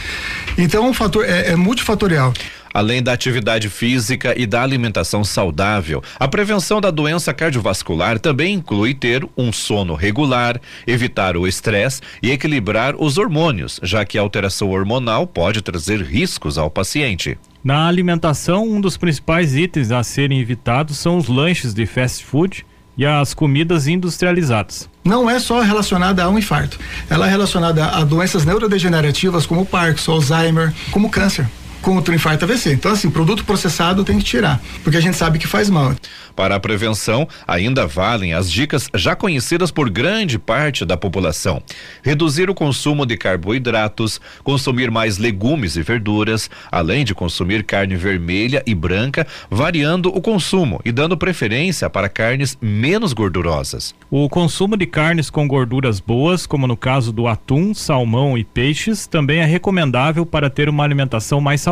Então 0.56 0.90
o 0.90 0.94
fator 0.94 1.24
é, 1.24 1.50
é 1.50 1.56
multifatorial. 1.56 2.32
Além 2.72 3.02
da 3.02 3.12
atividade 3.12 3.68
física 3.68 4.32
e 4.38 4.46
da 4.46 4.62
alimentação 4.62 5.24
saudável, 5.24 6.02
a 6.18 6.28
prevenção 6.28 6.80
da 6.80 6.90
doença 6.90 7.34
cardiovascular 7.34 8.18
também 8.18 8.54
inclui 8.54 8.94
ter 8.94 9.26
um 9.36 9.52
sono 9.52 9.94
regular, 9.94 10.60
evitar 10.86 11.36
o 11.36 11.48
estresse 11.48 12.00
e 12.22 12.30
equilibrar 12.30 12.94
os 12.96 13.18
hormônios, 13.18 13.80
já 13.82 14.04
que 14.04 14.16
a 14.16 14.20
alteração 14.20 14.70
hormonal 14.70 15.26
pode 15.26 15.62
trazer 15.62 16.00
riscos 16.02 16.56
ao 16.56 16.70
paciente. 16.70 17.36
Na 17.62 17.88
alimentação, 17.88 18.66
um 18.66 18.80
dos 18.80 18.96
principais 18.96 19.54
itens 19.54 19.90
a 19.90 20.02
serem 20.02 20.40
evitados 20.40 20.96
são 20.96 21.18
os 21.18 21.28
lanches 21.28 21.74
de 21.74 21.84
fast 21.86 22.24
food 22.24 22.64
e 22.96 23.04
as 23.04 23.34
comidas 23.34 23.88
industrializadas. 23.88 24.88
Não 25.04 25.28
é 25.28 25.38
só 25.38 25.60
relacionada 25.60 26.22
a 26.22 26.28
um 26.28 26.38
infarto, 26.38 26.78
ela 27.08 27.26
é 27.26 27.30
relacionada 27.30 27.86
a 27.86 28.04
doenças 28.04 28.44
neurodegenerativas 28.44 29.44
como 29.44 29.66
Parkinson, 29.66 30.12
Alzheimer, 30.12 30.72
como 30.90 31.10
câncer 31.10 31.48
contra 31.80 32.12
o 32.12 32.14
infarto 32.14 32.44
AVC. 32.44 32.72
Então, 32.72 32.92
assim, 32.92 33.10
produto 33.10 33.44
processado 33.44 34.04
tem 34.04 34.18
que 34.18 34.24
tirar, 34.24 34.60
porque 34.82 34.96
a 34.96 35.00
gente 35.00 35.16
sabe 35.16 35.38
que 35.38 35.46
faz 35.46 35.68
mal. 35.68 35.94
Para 36.36 36.56
a 36.56 36.60
prevenção, 36.60 37.28
ainda 37.46 37.86
valem 37.86 38.32
as 38.32 38.50
dicas 38.50 38.88
já 38.94 39.14
conhecidas 39.16 39.70
por 39.70 39.90
grande 39.90 40.38
parte 40.38 40.84
da 40.84 40.96
população: 40.96 41.62
reduzir 42.02 42.48
o 42.48 42.54
consumo 42.54 43.04
de 43.04 43.16
carboidratos, 43.16 44.20
consumir 44.42 44.90
mais 44.90 45.18
legumes 45.18 45.76
e 45.76 45.82
verduras, 45.82 46.48
além 46.70 47.04
de 47.04 47.14
consumir 47.14 47.64
carne 47.64 47.96
vermelha 47.96 48.62
e 48.66 48.74
branca, 48.74 49.26
variando 49.50 50.08
o 50.08 50.20
consumo 50.20 50.80
e 50.84 50.92
dando 50.92 51.16
preferência 51.16 51.90
para 51.90 52.08
carnes 52.08 52.56
menos 52.60 53.12
gordurosas. 53.12 53.94
O 54.10 54.28
consumo 54.28 54.76
de 54.76 54.86
carnes 54.86 55.30
com 55.30 55.46
gorduras 55.46 56.00
boas, 56.00 56.46
como 56.46 56.66
no 56.66 56.76
caso 56.76 57.12
do 57.12 57.26
atum, 57.26 57.74
salmão 57.74 58.38
e 58.38 58.44
peixes, 58.44 59.06
também 59.06 59.40
é 59.40 59.44
recomendável 59.44 60.24
para 60.24 60.48
ter 60.48 60.68
uma 60.68 60.84
alimentação 60.84 61.40
mais 61.40 61.60
saudável. 61.60 61.69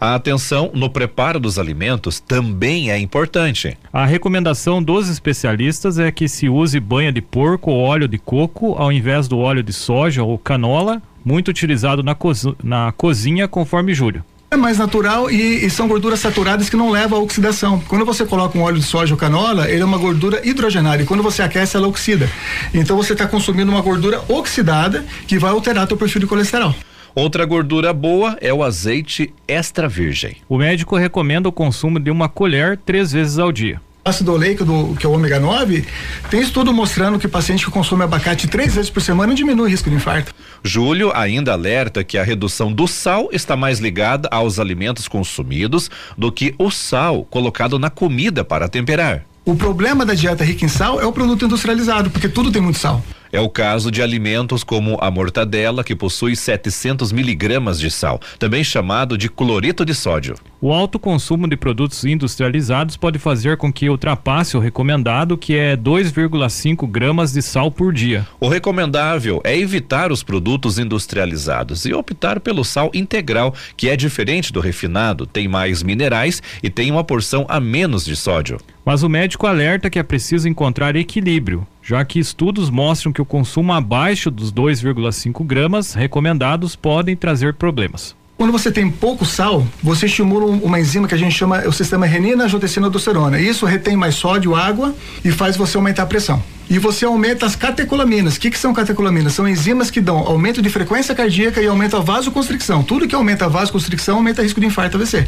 A 0.00 0.14
atenção 0.14 0.70
no 0.74 0.90
preparo 0.90 1.40
dos 1.40 1.58
alimentos 1.58 2.20
também 2.20 2.90
é 2.90 2.98
importante. 2.98 3.76
A 3.92 4.04
recomendação 4.04 4.82
dos 4.82 5.08
especialistas 5.08 5.98
é 5.98 6.10
que 6.10 6.28
se 6.28 6.48
use 6.48 6.78
banha 6.80 7.12
de 7.12 7.20
porco 7.20 7.70
ou 7.70 7.80
óleo 7.80 8.08
de 8.08 8.18
coco 8.18 8.74
ao 8.78 8.92
invés 8.92 9.28
do 9.28 9.38
óleo 9.38 9.62
de 9.62 9.72
soja 9.72 10.22
ou 10.22 10.38
canola, 10.38 11.02
muito 11.24 11.48
utilizado 11.48 12.02
na, 12.02 12.14
cozi 12.14 12.54
na 12.62 12.92
cozinha, 12.92 13.48
conforme 13.48 13.94
Júlio. 13.94 14.24
É 14.48 14.56
mais 14.56 14.78
natural 14.78 15.28
e, 15.28 15.66
e, 15.66 15.68
são 15.68 15.88
gorduras 15.88 16.20
saturadas 16.20 16.70
que 16.70 16.76
não 16.76 16.90
levam 16.90 17.18
à 17.18 17.22
oxidação. 17.22 17.80
Quando 17.88 18.04
você 18.04 18.24
coloca 18.24 18.56
um 18.56 18.62
óleo 18.62 18.78
de 18.78 18.84
soja 18.84 19.12
ou 19.12 19.18
canola, 19.18 19.68
ele 19.68 19.82
é 19.82 19.84
uma 19.84 19.98
gordura 19.98 20.40
hidrogenária 20.46 21.02
e 21.02 21.06
quando 21.06 21.22
você 21.22 21.42
aquece, 21.42 21.76
ela 21.76 21.88
oxida. 21.88 22.30
Então 22.72 22.96
você 22.96 23.12
está 23.12 23.26
consumindo 23.26 23.72
uma 23.72 23.82
gordura 23.82 24.22
oxidada 24.28 25.04
que 25.26 25.36
vai 25.36 25.50
alterar 25.50 25.88
teu 25.88 25.96
perfil 25.96 26.20
de 26.20 26.26
colesterol. 26.28 26.72
Outra 27.18 27.46
gordura 27.46 27.94
boa 27.94 28.36
é 28.42 28.52
o 28.52 28.62
azeite 28.62 29.32
extra 29.48 29.88
virgem. 29.88 30.36
O 30.46 30.58
médico 30.58 30.96
recomenda 30.96 31.48
o 31.48 31.52
consumo 31.52 31.98
de 31.98 32.10
uma 32.10 32.28
colher 32.28 32.76
três 32.76 33.10
vezes 33.10 33.38
ao 33.38 33.50
dia 33.50 33.80
ácido 34.04 34.32
oleico, 34.32 34.64
do, 34.64 34.94
que 34.94 35.04
é 35.04 35.08
o 35.08 35.12
ômega 35.12 35.40
9, 35.40 35.84
tem 36.30 36.40
estudo 36.40 36.72
mostrando 36.72 37.18
que 37.18 37.26
o 37.26 37.28
paciente 37.28 37.64
que 37.64 37.72
consome 37.72 38.04
abacate 38.04 38.46
três 38.46 38.76
vezes 38.76 38.88
por 38.88 39.02
semana 39.02 39.34
diminui 39.34 39.66
o 39.66 39.68
risco 39.68 39.90
de 39.90 39.96
infarto. 39.96 40.32
Júlio 40.62 41.10
ainda 41.12 41.52
alerta 41.52 42.04
que 42.04 42.16
a 42.16 42.22
redução 42.22 42.72
do 42.72 42.86
sal 42.86 43.28
está 43.32 43.56
mais 43.56 43.80
ligada 43.80 44.28
aos 44.30 44.60
alimentos 44.60 45.08
consumidos 45.08 45.90
do 46.16 46.30
que 46.30 46.54
o 46.56 46.70
sal 46.70 47.24
colocado 47.24 47.80
na 47.80 47.90
comida 47.90 48.44
para 48.44 48.68
temperar. 48.68 49.24
O 49.44 49.56
problema 49.56 50.06
da 50.06 50.14
dieta 50.14 50.44
rica 50.44 50.64
em 50.64 50.68
sal 50.68 51.00
é 51.00 51.04
o 51.04 51.12
produto 51.12 51.44
industrializado, 51.44 52.08
porque 52.08 52.28
tudo 52.28 52.52
tem 52.52 52.62
muito 52.62 52.78
sal. 52.78 53.02
É 53.36 53.40
o 53.40 53.50
caso 53.50 53.90
de 53.90 54.00
alimentos 54.00 54.64
como 54.64 54.96
a 54.98 55.10
mortadela, 55.10 55.84
que 55.84 55.94
possui 55.94 56.34
700 56.34 57.12
miligramas 57.12 57.78
de 57.78 57.90
sal, 57.90 58.18
também 58.38 58.64
chamado 58.64 59.18
de 59.18 59.28
cloreto 59.28 59.84
de 59.84 59.94
sódio. 59.94 60.36
O 60.58 60.72
alto 60.72 60.98
consumo 60.98 61.46
de 61.46 61.54
produtos 61.54 62.02
industrializados 62.06 62.96
pode 62.96 63.18
fazer 63.18 63.58
com 63.58 63.70
que 63.70 63.90
ultrapasse 63.90 64.56
o 64.56 64.60
recomendado, 64.60 65.36
que 65.36 65.54
é 65.54 65.76
2,5 65.76 66.88
gramas 66.90 67.34
de 67.34 67.42
sal 67.42 67.70
por 67.70 67.92
dia. 67.92 68.26
O 68.40 68.48
recomendável 68.48 69.42
é 69.44 69.54
evitar 69.54 70.10
os 70.10 70.22
produtos 70.22 70.78
industrializados 70.78 71.84
e 71.84 71.92
optar 71.92 72.40
pelo 72.40 72.64
sal 72.64 72.90
integral, 72.94 73.54
que 73.76 73.90
é 73.90 73.96
diferente 73.98 74.50
do 74.50 74.60
refinado, 74.60 75.26
tem 75.26 75.46
mais 75.46 75.82
minerais 75.82 76.42
e 76.62 76.70
tem 76.70 76.90
uma 76.90 77.04
porção 77.04 77.44
a 77.50 77.60
menos 77.60 78.02
de 78.02 78.16
sódio. 78.16 78.56
Mas 78.82 79.02
o 79.02 79.10
médico 79.10 79.46
alerta 79.46 79.90
que 79.90 79.98
é 79.98 80.02
preciso 80.02 80.48
encontrar 80.48 80.96
equilíbrio, 80.96 81.66
já 81.86 82.04
que 82.04 82.18
estudos 82.18 82.68
mostram 82.68 83.12
que 83.12 83.22
o 83.22 83.24
consumo 83.24 83.72
abaixo 83.72 84.28
dos 84.28 84.52
2,5 84.52 85.46
gramas 85.46 85.94
recomendados 85.94 86.74
podem 86.74 87.14
trazer 87.14 87.54
problemas. 87.54 88.16
Quando 88.36 88.52
você 88.52 88.70
tem 88.70 88.90
pouco 88.90 89.24
sal, 89.24 89.66
você 89.82 90.04
estimula 90.04 90.44
uma 90.44 90.78
enzima 90.78 91.08
que 91.08 91.14
a 91.14 91.18
gente 91.18 91.34
chama 91.34 91.60
o 91.66 91.72
sistema 91.72 92.04
renina 92.04 92.44
angiotensina 92.44 92.86
aldosterona. 92.86 93.40
Isso 93.40 93.64
retém 93.64 93.96
mais 93.96 94.14
sódio, 94.14 94.54
água 94.54 94.94
e 95.24 95.30
faz 95.30 95.56
você 95.56 95.78
aumentar 95.78 96.02
a 96.02 96.06
pressão. 96.06 96.42
E 96.68 96.78
você 96.78 97.06
aumenta 97.06 97.46
as 97.46 97.56
catecolaminas. 97.56 98.36
O 98.36 98.40
que, 98.40 98.50
que 98.50 98.58
são 98.58 98.74
catecolaminas? 98.74 99.32
São 99.32 99.48
enzimas 99.48 99.90
que 99.90 100.02
dão 100.02 100.18
aumento 100.18 100.60
de 100.60 100.68
frequência 100.68 101.14
cardíaca 101.14 101.62
e 101.62 101.66
aumenta 101.66 101.96
a 101.96 102.00
vasoconstricção. 102.00 102.82
Tudo 102.82 103.08
que 103.08 103.14
aumenta 103.14 103.46
a 103.46 103.48
vasoconstricção 103.48 104.16
aumenta 104.16 104.42
o 104.42 104.44
risco 104.44 104.60
de 104.60 104.66
infarto 104.66 104.98
AVC. 104.98 105.26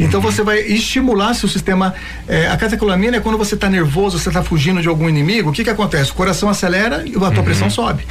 Então 0.00 0.22
você 0.22 0.42
vai 0.42 0.60
estimular 0.60 1.34
seu 1.34 1.50
sistema. 1.50 1.94
Eh, 2.26 2.46
a 2.46 2.56
catecolamina 2.56 3.18
é 3.18 3.20
quando 3.20 3.36
você 3.36 3.54
está 3.54 3.68
nervoso, 3.68 4.18
você 4.18 4.30
está 4.30 4.42
fugindo 4.42 4.80
de 4.80 4.88
algum 4.88 5.10
inimigo. 5.10 5.50
O 5.50 5.52
que 5.52 5.62
que 5.62 5.70
acontece? 5.70 6.10
O 6.10 6.14
coração 6.14 6.48
acelera 6.48 7.04
e 7.06 7.16
a 7.16 7.18
tua 7.18 7.28
uhum. 7.28 7.44
pressão 7.44 7.68
sobe. 7.68 8.06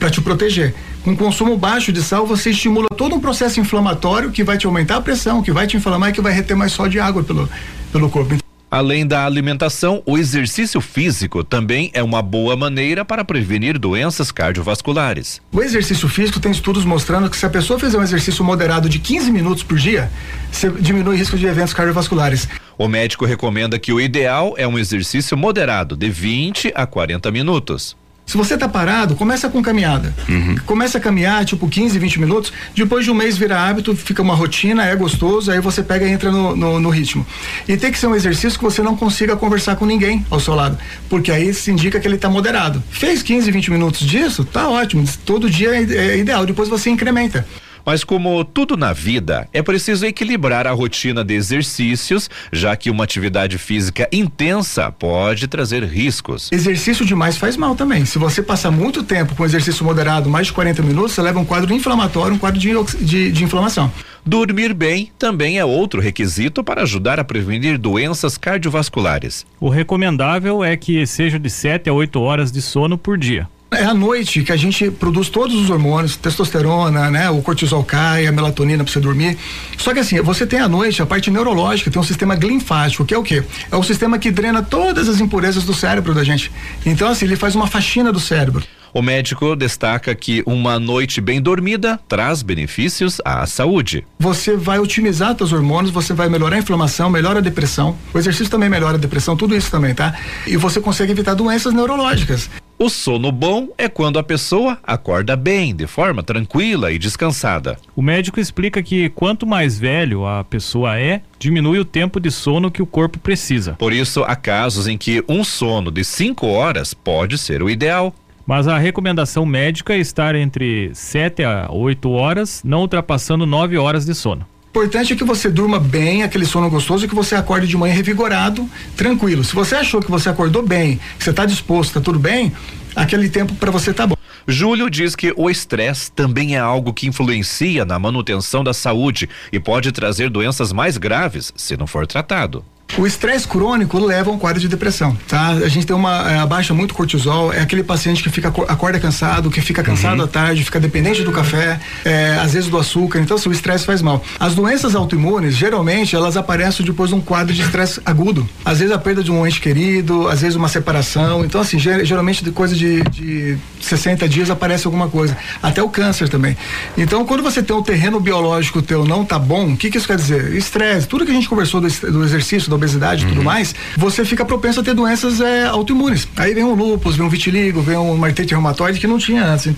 para 0.00 0.10
te 0.10 0.20
proteger. 0.20 0.74
Com 1.04 1.14
consumo 1.14 1.54
baixo 1.54 1.92
de 1.92 2.02
sal, 2.02 2.26
você 2.26 2.48
estimula 2.48 2.88
todo 2.96 3.14
um 3.14 3.20
processo 3.20 3.60
inflamatório 3.60 4.30
que 4.30 4.42
vai 4.42 4.56
te 4.56 4.64
aumentar 4.64 4.96
a 4.96 5.00
pressão, 5.02 5.42
que 5.42 5.52
vai 5.52 5.66
te 5.66 5.76
inflamar 5.76 6.08
e 6.08 6.12
que 6.14 6.20
vai 6.22 6.32
reter 6.32 6.56
mais 6.56 6.72
sal 6.72 6.88
de 6.88 6.98
água 6.98 7.22
pelo, 7.22 7.46
pelo 7.92 8.08
corpo. 8.08 8.34
Além 8.70 9.06
da 9.06 9.26
alimentação, 9.26 10.02
o 10.06 10.16
exercício 10.16 10.80
físico 10.80 11.44
também 11.44 11.90
é 11.92 12.02
uma 12.02 12.22
boa 12.22 12.56
maneira 12.56 13.04
para 13.04 13.22
prevenir 13.22 13.78
doenças 13.78 14.32
cardiovasculares. 14.32 15.42
O 15.52 15.62
exercício 15.62 16.08
físico 16.08 16.40
tem 16.40 16.50
estudos 16.50 16.86
mostrando 16.86 17.28
que 17.28 17.36
se 17.36 17.44
a 17.44 17.50
pessoa 17.50 17.78
fizer 17.78 17.98
um 17.98 18.02
exercício 18.02 18.42
moderado 18.42 18.88
de 18.88 18.98
15 18.98 19.30
minutos 19.30 19.62
por 19.62 19.76
dia, 19.76 20.10
você 20.50 20.70
diminui 20.70 21.14
o 21.14 21.18
risco 21.18 21.36
de 21.36 21.46
eventos 21.46 21.74
cardiovasculares. 21.74 22.48
O 22.78 22.88
médico 22.88 23.26
recomenda 23.26 23.78
que 23.78 23.92
o 23.92 24.00
ideal 24.00 24.54
é 24.56 24.66
um 24.66 24.78
exercício 24.78 25.36
moderado 25.36 25.96
de 25.96 26.08
20 26.08 26.72
a 26.74 26.86
40 26.86 27.30
minutos. 27.30 27.94
Se 28.26 28.36
você 28.36 28.56
tá 28.56 28.68
parado, 28.68 29.14
começa 29.14 29.48
com 29.50 29.62
caminhada. 29.62 30.14
Uhum. 30.28 30.56
Começa 30.64 30.98
a 30.98 31.00
caminhar, 31.00 31.44
tipo 31.44 31.68
15, 31.68 31.98
20 31.98 32.20
minutos. 32.20 32.52
Depois 32.74 33.04
de 33.04 33.10
um 33.10 33.14
mês 33.14 33.36
vira 33.36 33.60
hábito, 33.60 33.94
fica 33.94 34.22
uma 34.22 34.34
rotina, 34.34 34.84
é 34.84 34.96
gostoso, 34.96 35.50
aí 35.50 35.60
você 35.60 35.82
pega 35.82 36.06
e 36.06 36.10
entra 36.10 36.32
no, 36.32 36.56
no, 36.56 36.80
no, 36.80 36.90
ritmo. 36.90 37.26
E 37.68 37.76
tem 37.76 37.92
que 37.92 37.98
ser 37.98 38.06
um 38.06 38.14
exercício 38.14 38.58
que 38.58 38.64
você 38.64 38.82
não 38.82 38.96
consiga 38.96 39.36
conversar 39.36 39.76
com 39.76 39.84
ninguém 39.84 40.24
ao 40.30 40.40
seu 40.40 40.54
lado. 40.54 40.78
Porque 41.08 41.30
aí 41.30 41.52
se 41.52 41.70
indica 41.70 42.00
que 42.00 42.08
ele 42.08 42.16
tá 42.16 42.28
moderado. 42.28 42.82
Fez 42.90 43.22
15, 43.22 43.50
20 43.50 43.70
minutos 43.70 44.00
disso, 44.00 44.44
tá 44.44 44.68
ótimo. 44.68 45.04
Todo 45.24 45.50
dia 45.50 45.74
é, 45.76 45.82
é 45.82 46.18
ideal. 46.18 46.46
Depois 46.46 46.68
você 46.68 46.88
incrementa. 46.88 47.46
Mas 47.84 48.02
como 48.02 48.44
tudo 48.44 48.76
na 48.76 48.92
vida, 48.92 49.48
é 49.52 49.62
preciso 49.62 50.06
equilibrar 50.06 50.66
a 50.66 50.72
rotina 50.72 51.22
de 51.22 51.34
exercícios, 51.34 52.30
já 52.52 52.74
que 52.76 52.90
uma 52.90 53.04
atividade 53.04 53.58
física 53.58 54.08
intensa 54.10 54.90
pode 54.90 55.46
trazer 55.46 55.84
riscos. 55.84 56.50
Exercício 56.50 57.04
demais 57.04 57.36
faz 57.36 57.56
mal 57.56 57.74
também. 57.74 58.04
Se 58.04 58.18
você 58.18 58.42
passar 58.42 58.70
muito 58.70 59.02
tempo 59.02 59.34
com 59.34 59.44
exercício 59.44 59.84
moderado, 59.84 60.30
mais 60.30 60.46
de 60.46 60.52
40 60.52 60.82
minutos, 60.82 61.12
você 61.12 61.22
leva 61.22 61.38
um 61.38 61.44
quadro 61.44 61.74
inflamatório, 61.74 62.34
um 62.34 62.38
quadro 62.38 62.58
de, 62.58 62.72
de, 63.00 63.32
de 63.32 63.44
inflamação. 63.44 63.92
Dormir 64.26 64.72
bem 64.72 65.10
também 65.18 65.58
é 65.58 65.64
outro 65.64 66.00
requisito 66.00 66.64
para 66.64 66.82
ajudar 66.82 67.20
a 67.20 67.24
prevenir 67.24 67.76
doenças 67.76 68.38
cardiovasculares. 68.38 69.44
O 69.60 69.68
recomendável 69.68 70.64
é 70.64 70.76
que 70.78 71.06
seja 71.06 71.38
de 71.38 71.50
7 71.50 71.90
a 71.90 71.92
8 71.92 72.18
horas 72.18 72.50
de 72.50 72.62
sono 72.62 72.96
por 72.96 73.18
dia. 73.18 73.46
É 73.76 73.84
à 73.84 73.94
noite 73.94 74.42
que 74.42 74.52
a 74.52 74.56
gente 74.56 74.90
produz 74.90 75.28
todos 75.28 75.54
os 75.56 75.68
hormônios, 75.68 76.16
testosterona, 76.16 77.10
né? 77.10 77.28
O 77.30 77.42
cortisol 77.42 77.82
cai, 77.82 78.26
a 78.26 78.32
melatonina 78.32 78.84
para 78.84 78.92
você 78.92 79.00
dormir. 79.00 79.36
Só 79.76 79.92
que 79.92 80.00
assim, 80.00 80.20
você 80.20 80.46
tem 80.46 80.60
à 80.60 80.68
noite 80.68 81.02
a 81.02 81.06
parte 81.06 81.30
neurológica, 81.30 81.90
tem 81.90 82.00
um 82.00 82.04
sistema 82.04 82.34
linfático, 82.34 83.04
que 83.04 83.14
é 83.14 83.18
o 83.18 83.22
quê? 83.22 83.42
É 83.70 83.76
o 83.76 83.82
sistema 83.82 84.18
que 84.18 84.30
drena 84.30 84.62
todas 84.62 85.08
as 85.08 85.20
impurezas 85.20 85.64
do 85.64 85.74
cérebro 85.74 86.14
da 86.14 86.22
gente. 86.22 86.52
Então, 86.86 87.08
assim, 87.08 87.24
ele 87.24 87.36
faz 87.36 87.54
uma 87.54 87.66
faxina 87.66 88.12
do 88.12 88.20
cérebro. 88.20 88.62
O 88.92 89.02
médico 89.02 89.56
destaca 89.56 90.14
que 90.14 90.40
uma 90.46 90.78
noite 90.78 91.20
bem 91.20 91.42
dormida 91.42 91.98
traz 92.08 92.42
benefícios 92.42 93.20
à 93.24 93.44
saúde. 93.44 94.06
Você 94.20 94.56
vai 94.56 94.78
otimizar 94.78 95.36
seus 95.36 95.52
hormônios, 95.52 95.90
você 95.90 96.14
vai 96.14 96.28
melhorar 96.28 96.54
a 96.54 96.58
inflamação, 96.60 97.10
melhora 97.10 97.40
a 97.40 97.42
depressão. 97.42 97.96
O 98.14 98.18
exercício 98.18 98.48
também 98.48 98.68
melhora 98.68 98.94
a 98.96 99.00
depressão, 99.00 99.36
tudo 99.36 99.56
isso 99.56 99.68
também, 99.68 99.92
tá? 99.96 100.14
E 100.46 100.56
você 100.56 100.80
consegue 100.80 101.10
evitar 101.10 101.34
doenças 101.34 101.74
neurológicas. 101.74 102.48
O 102.76 102.88
sono 102.88 103.30
bom 103.30 103.68
é 103.78 103.88
quando 103.88 104.18
a 104.18 104.22
pessoa 104.22 104.78
acorda 104.82 105.36
bem, 105.36 105.74
de 105.74 105.86
forma 105.86 106.24
tranquila 106.24 106.90
e 106.90 106.98
descansada. 106.98 107.78
O 107.94 108.02
médico 108.02 108.40
explica 108.40 108.82
que 108.82 109.08
quanto 109.10 109.46
mais 109.46 109.78
velho 109.78 110.26
a 110.26 110.42
pessoa 110.42 110.98
é, 110.98 111.22
diminui 111.38 111.78
o 111.78 111.84
tempo 111.84 112.18
de 112.18 112.32
sono 112.32 112.72
que 112.72 112.82
o 112.82 112.86
corpo 112.86 113.18
precisa. 113.20 113.74
Por 113.74 113.92
isso, 113.92 114.24
há 114.24 114.34
casos 114.34 114.88
em 114.88 114.98
que 114.98 115.24
um 115.28 115.44
sono 115.44 115.88
de 115.90 116.04
5 116.04 116.46
horas 116.48 116.92
pode 116.92 117.38
ser 117.38 117.62
o 117.62 117.70
ideal. 117.70 118.12
Mas 118.44 118.66
a 118.66 118.76
recomendação 118.76 119.46
médica 119.46 119.94
é 119.94 119.98
estar 119.98 120.34
entre 120.34 120.90
7 120.94 121.44
a 121.44 121.68
8 121.70 122.10
horas, 122.10 122.60
não 122.64 122.80
ultrapassando 122.80 123.46
9 123.46 123.78
horas 123.78 124.04
de 124.04 124.14
sono 124.14 124.46
importante 124.74 125.12
é 125.12 125.16
que 125.16 125.22
você 125.22 125.48
durma 125.48 125.78
bem, 125.78 126.24
aquele 126.24 126.44
sono 126.44 126.68
gostoso, 126.68 127.04
e 127.04 127.08
que 127.08 127.14
você 127.14 127.36
acorde 127.36 127.68
de 127.68 127.76
manhã 127.76 127.94
revigorado, 127.94 128.68
tranquilo. 128.96 129.44
Se 129.44 129.54
você 129.54 129.76
achou 129.76 130.02
que 130.02 130.10
você 130.10 130.28
acordou 130.28 130.66
bem, 130.66 130.98
que 131.16 131.22
você 131.22 131.30
está 131.30 131.46
disposto, 131.46 131.90
está 131.90 132.00
tudo 132.00 132.18
bem, 132.18 132.52
aquele 132.96 133.28
tempo 133.28 133.54
para 133.54 133.70
você 133.70 133.94
tá 133.94 134.04
bom. 134.04 134.16
Júlio 134.48 134.90
diz 134.90 135.14
que 135.14 135.32
o 135.36 135.48
estresse 135.48 136.10
também 136.10 136.56
é 136.56 136.58
algo 136.58 136.92
que 136.92 137.06
influencia 137.06 137.84
na 137.84 138.00
manutenção 138.00 138.64
da 138.64 138.74
saúde 138.74 139.28
e 139.52 139.60
pode 139.60 139.92
trazer 139.92 140.28
doenças 140.28 140.72
mais 140.72 140.98
graves 140.98 141.52
se 141.54 141.76
não 141.76 141.86
for 141.86 142.04
tratado. 142.04 142.64
O 142.96 143.06
estresse 143.06 143.46
crônico 143.46 143.98
leva 143.98 144.30
a 144.30 144.32
um 144.32 144.38
quadro 144.38 144.60
de 144.60 144.68
depressão, 144.68 145.16
tá? 145.26 145.48
A 145.48 145.68
gente 145.68 145.84
tem 145.84 145.96
uma 145.96 146.30
é, 146.30 146.38
abaixa 146.38 146.72
muito 146.72 146.94
cortisol, 146.94 147.52
é 147.52 147.60
aquele 147.60 147.82
paciente 147.82 148.22
que 148.22 148.30
fica 148.30 148.48
acorda 148.68 149.00
cansado, 149.00 149.50
que 149.50 149.60
fica 149.60 149.82
cansado 149.82 150.20
uhum. 150.20 150.24
à 150.24 150.28
tarde, 150.28 150.62
fica 150.62 150.78
dependente 150.78 151.22
do 151.24 151.32
café, 151.32 151.80
é, 152.04 152.38
às 152.40 152.52
vezes 152.52 152.70
do 152.70 152.78
açúcar, 152.78 153.18
então 153.18 153.36
assim, 153.36 153.48
o 153.48 153.52
estresse 153.52 153.84
faz 153.84 154.00
mal. 154.00 154.22
As 154.38 154.54
doenças 154.54 154.94
autoimunes, 154.94 155.56
geralmente, 155.56 156.14
elas 156.14 156.36
aparecem 156.36 156.86
depois 156.86 157.10
de 157.10 157.16
um 157.16 157.20
quadro 157.20 157.52
de 157.52 157.62
estresse 157.62 158.00
agudo. 158.06 158.48
Às 158.64 158.78
vezes 158.78 158.94
a 158.94 158.98
perda 158.98 159.24
de 159.24 159.32
um 159.32 159.44
ente 159.44 159.60
querido, 159.60 160.28
às 160.28 160.42
vezes 160.42 160.54
uma 160.54 160.68
separação, 160.68 161.44
então 161.44 161.60
assim, 161.60 161.80
geralmente 161.80 162.44
de 162.44 162.52
coisa 162.52 162.76
de, 162.76 163.02
de 163.02 163.58
60 163.80 164.28
dias 164.28 164.50
aparece 164.50 164.86
alguma 164.86 165.08
coisa. 165.08 165.36
Até 165.60 165.82
o 165.82 165.88
câncer 165.88 166.28
também. 166.28 166.56
Então, 166.96 167.24
quando 167.24 167.42
você 167.42 167.60
tem 167.60 167.74
um 167.74 167.82
terreno 167.82 168.20
biológico 168.20 168.80
teu 168.80 169.04
não 169.04 169.24
tá 169.24 169.38
bom, 169.38 169.72
o 169.72 169.76
que 169.76 169.90
que 169.90 169.98
isso 169.98 170.06
quer 170.06 170.16
dizer? 170.16 170.54
Estresse, 170.54 171.08
tudo 171.08 171.24
que 171.24 171.32
a 171.32 171.34
gente 171.34 171.48
conversou 171.48 171.80
do, 171.80 171.88
do 171.88 172.22
exercício, 172.22 172.70
da 172.70 172.83
obesidade 172.84 173.24
e 173.24 173.28
tudo 173.28 173.38
uhum. 173.38 173.44
mais, 173.44 173.74
você 173.96 174.24
fica 174.24 174.44
propenso 174.44 174.80
a 174.80 174.82
ter 174.82 174.94
doenças 174.94 175.40
é, 175.40 175.64
autoimunes. 175.64 176.28
Aí 176.36 176.54
vem 176.54 176.64
um 176.64 176.74
lúpus, 176.74 177.16
vem 177.16 177.26
um 177.26 177.28
vitiligo, 177.28 177.80
vem 177.80 177.96
um 177.96 178.22
artrite 178.24 178.52
reumatoide 178.52 179.00
que 179.00 179.06
não 179.06 179.18
tinha 179.18 179.44
antes. 179.44 179.74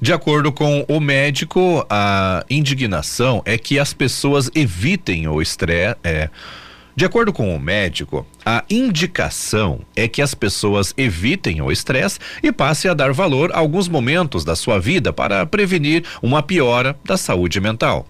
De 0.00 0.12
acordo 0.12 0.52
com 0.52 0.84
o 0.88 1.00
médico, 1.00 1.84
a 1.88 2.44
indignação 2.50 3.42
é 3.44 3.56
que 3.56 3.78
as 3.78 3.92
pessoas 3.92 4.50
evitem 4.54 5.28
o 5.28 5.40
estresse. 5.40 5.96
É, 6.04 6.28
de 6.94 7.04
acordo 7.04 7.32
com 7.32 7.54
o 7.54 7.60
médico, 7.60 8.26
a 8.44 8.64
indicação 8.68 9.80
é 9.94 10.08
que 10.08 10.20
as 10.20 10.34
pessoas 10.34 10.92
evitem 10.96 11.60
o 11.62 11.70
estresse 11.70 12.18
e 12.42 12.50
passem 12.50 12.90
a 12.90 12.94
dar 12.94 13.12
valor 13.12 13.52
a 13.52 13.58
alguns 13.58 13.88
momentos 13.88 14.44
da 14.44 14.56
sua 14.56 14.80
vida 14.80 15.12
para 15.12 15.46
prevenir 15.46 16.04
uma 16.20 16.42
piora 16.42 16.96
da 17.04 17.16
saúde 17.16 17.60
mental 17.60 18.04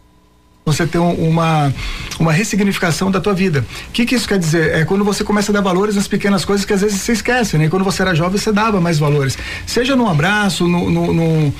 você 0.72 0.86
tem 0.86 1.00
uma, 1.00 1.72
uma 2.18 2.32
ressignificação 2.32 3.10
da 3.10 3.20
tua 3.20 3.34
vida. 3.34 3.64
O 3.88 3.92
que, 3.92 4.06
que 4.06 4.14
isso 4.14 4.28
quer 4.28 4.38
dizer? 4.38 4.74
É 4.74 4.84
quando 4.84 5.04
você 5.04 5.24
começa 5.24 5.52
a 5.52 5.54
dar 5.54 5.60
valores 5.60 5.96
nas 5.96 6.08
pequenas 6.08 6.44
coisas 6.44 6.64
que 6.64 6.72
às 6.72 6.80
vezes 6.80 7.00
você 7.00 7.12
esquece, 7.12 7.58
né? 7.58 7.68
quando 7.68 7.84
você 7.84 8.02
era 8.02 8.14
jovem, 8.14 8.38
você 8.38 8.52
dava 8.52 8.80
mais 8.80 8.98
valores. 8.98 9.36
Seja 9.66 9.96
num 9.96 10.08
abraço, 10.08 10.66
no, 10.66 10.90
no, 10.90 11.12
no 11.12 11.54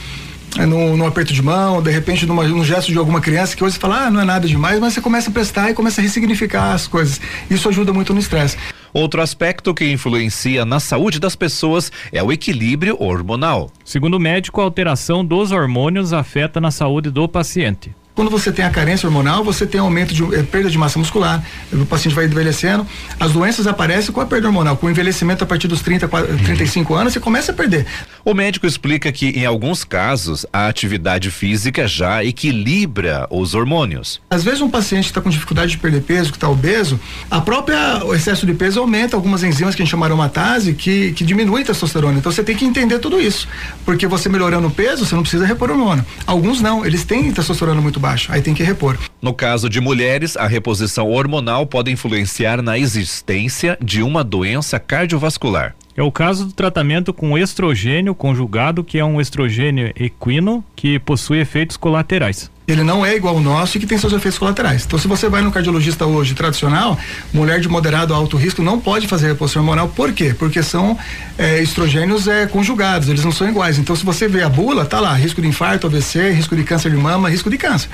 no, 0.57 0.97
no, 0.97 1.07
aperto 1.07 1.33
de 1.33 1.43
mão, 1.43 1.83
de 1.83 1.91
repente 1.91 2.27
numa, 2.27 2.43
num 2.45 2.65
gesto 2.65 2.91
de 2.91 2.99
alguma 2.99 3.21
criança 3.21 3.55
que 3.55 3.63
hoje 3.63 3.75
você 3.75 3.81
fala, 3.81 4.07
ah, 4.07 4.11
não 4.11 4.21
é 4.21 4.25
nada 4.25 4.49
demais, 4.49 4.81
mas 4.81 4.95
você 4.95 5.01
começa 5.01 5.31
a 5.31 5.33
prestar 5.33 5.71
e 5.71 5.75
começa 5.75 6.01
a 6.01 6.03
ressignificar 6.03 6.73
as 6.73 6.87
coisas. 6.87 7.21
Isso 7.51 7.69
ajuda 7.69 7.93
muito 7.93 8.13
no 8.15 8.19
estresse. 8.19 8.57
Outro 8.93 9.21
aspecto 9.21 9.75
que 9.75 9.85
influencia 9.93 10.65
na 10.65 10.81
saúde 10.81 11.21
das 11.21 11.37
pessoas 11.37 11.93
é 12.11 12.23
o 12.23 12.33
equilíbrio 12.33 12.97
hormonal. 12.99 13.71
Segundo 13.85 14.15
o 14.15 14.21
médico, 14.21 14.61
a 14.61 14.65
alteração 14.65 15.25
dos 15.25 15.53
hormônios 15.53 16.13
afeta 16.13 16.61
na 16.61 16.71
saúde 16.71 17.11
do 17.11 17.29
paciente. 17.29 17.95
Quando 18.19 18.33
você 18.33 18.51
tem 18.51 18.65
a 18.65 18.71
carência 18.71 19.07
hormonal, 19.07 19.45
você 19.45 19.65
tem 19.65 19.81
aumento 19.81 20.13
de 20.13 20.25
eh, 20.35 20.43
perda 20.43 20.69
de 20.69 20.77
massa 20.77 20.99
muscular, 20.99 21.41
o 21.73 21.87
paciente 21.87 22.17
vai 22.17 22.25
envelhecendo. 22.25 22.85
As 23.21 23.31
doenças 23.31 23.65
aparecem 23.69 24.13
com 24.13 24.21
a 24.21 24.27
perda 24.27 24.49
hormonal, 24.49 24.77
com 24.77 24.89
o 24.89 24.91
envelhecimento 24.91 25.45
a 25.45 25.47
partir 25.47 25.69
dos 25.69 25.83
30, 25.83 26.09
35 26.09 26.97
anos, 26.97 27.13
você 27.13 27.21
começa 27.21 27.53
a 27.53 27.55
perder. 27.55 27.87
O 28.29 28.35
médico 28.35 28.67
explica 28.67 29.11
que 29.11 29.31
em 29.31 29.47
alguns 29.47 29.85
casos 29.85 30.45
a 30.53 30.69
atividade 30.69 31.31
física 31.31 31.89
já 31.89 32.23
equilibra 32.23 33.27
os 33.31 33.55
hormônios. 33.55 34.21
Às 34.29 34.45
vezes 34.45 34.61
um 34.61 34.69
paciente 34.69 35.07
está 35.07 35.19
com 35.19 35.31
dificuldade 35.31 35.71
de 35.71 35.79
perder 35.79 36.03
peso, 36.03 36.31
que 36.31 36.37
está 36.37 36.47
obeso, 36.47 37.01
a 37.31 37.41
própria 37.41 38.05
o 38.05 38.15
excesso 38.15 38.45
de 38.45 38.53
peso 38.53 38.81
aumenta 38.81 39.17
algumas 39.17 39.43
enzimas 39.43 39.75
que 39.75 39.81
a 39.81 39.85
gente 39.87 39.91
chama 39.91 40.05
aromatase 40.05 40.75
que 40.75 41.13
que 41.13 41.25
diminui 41.25 41.63
a 41.63 41.65
testosterona. 41.65 42.19
Então 42.19 42.31
você 42.31 42.45
tem 42.45 42.55
que 42.55 42.67
entender 42.67 42.99
tudo 42.99 43.19
isso, 43.19 43.49
porque 43.87 44.07
você 44.07 44.29
melhorando 44.29 44.69
o 44.69 44.71
peso, 44.71 45.07
você 45.07 45.15
não 45.15 45.23
precisa 45.23 45.47
repor 45.47 45.71
hormônio. 45.71 46.05
Alguns 46.27 46.61
não, 46.61 46.85
eles 46.85 47.07
têm 47.07 47.33
testosterona 47.33 47.81
muito 47.81 47.99
baixa 47.99 48.09
baixo, 48.09 48.33
aí 48.33 48.43
tem 48.43 48.53
que 48.53 48.63
repor. 48.63 48.99
No 49.23 49.33
caso 49.33 49.69
de 49.69 49.81
mulheres, 49.81 50.37
a 50.37 50.47
reposição 50.47 51.09
hormonal 51.09 51.67
pode 51.67 51.91
influenciar 51.91 52.61
na 52.61 52.79
existência 52.79 53.79
de 53.83 54.03
uma 54.03 54.25
doença 54.25 54.79
cardiovascular. 54.79 55.75
É 55.99 56.03
o 56.05 56.13
caso 56.13 56.47
do 56.47 56.53
tratamento 56.53 57.13
com 57.13 57.37
estrogênio 57.37 58.15
conjugado, 58.15 58.85
que 58.85 58.99
é 59.01 59.05
um 59.05 59.21
estrogênio 59.21 59.93
equino 59.97 60.65
que 60.77 60.97
possui 60.97 61.41
efeitos 61.41 61.77
colaterais. 61.77 62.49
Ele 62.69 62.83
não 62.83 63.05
é 63.05 63.17
igual 63.17 63.35
ao 63.35 63.41
nosso 63.41 63.79
e 63.79 63.81
que 63.81 63.87
tem 63.87 63.97
seus 63.97 64.13
efeitos 64.13 64.39
colaterais. 64.39 64.85
Então, 64.85 64.99
se 64.99 65.09
você 65.09 65.27
vai 65.27 65.41
no 65.41 65.51
cardiologista 65.51 66.05
hoje 66.05 66.35
tradicional, 66.35 66.99
mulher 67.33 67.61
de 67.61 67.69
moderado 67.69 68.13
a 68.13 68.17
alto 68.17 68.37
risco 68.37 68.63
não 68.63 68.79
pode 68.79 69.09
fazer 69.09 69.29
reposição 69.29 69.63
hormonal. 69.63 69.89
Por 69.89 70.13
quê? 70.13 70.35
Porque 70.39 70.63
são 70.63 70.99
é, 71.39 71.63
estrogênios 71.63 72.29
é, 72.29 72.47
conjugados, 72.47 73.09
eles 73.09 73.25
não 73.25 73.33
são 73.33 73.49
iguais. 73.49 73.79
Então, 73.79 73.97
se 73.97 74.05
você 74.05 74.29
vê 74.29 74.43
a 74.43 74.51
bula, 74.51 74.85
tá 74.85 75.01
lá, 75.01 75.15
risco 75.15 75.41
de 75.41 75.49
infarto, 75.49 75.87
AVC, 75.87 76.31
risco 76.33 76.55
de 76.55 76.63
câncer 76.63 76.91
de 76.91 76.97
mama, 76.99 77.31
risco 77.31 77.49
de 77.49 77.57
câncer. 77.57 77.89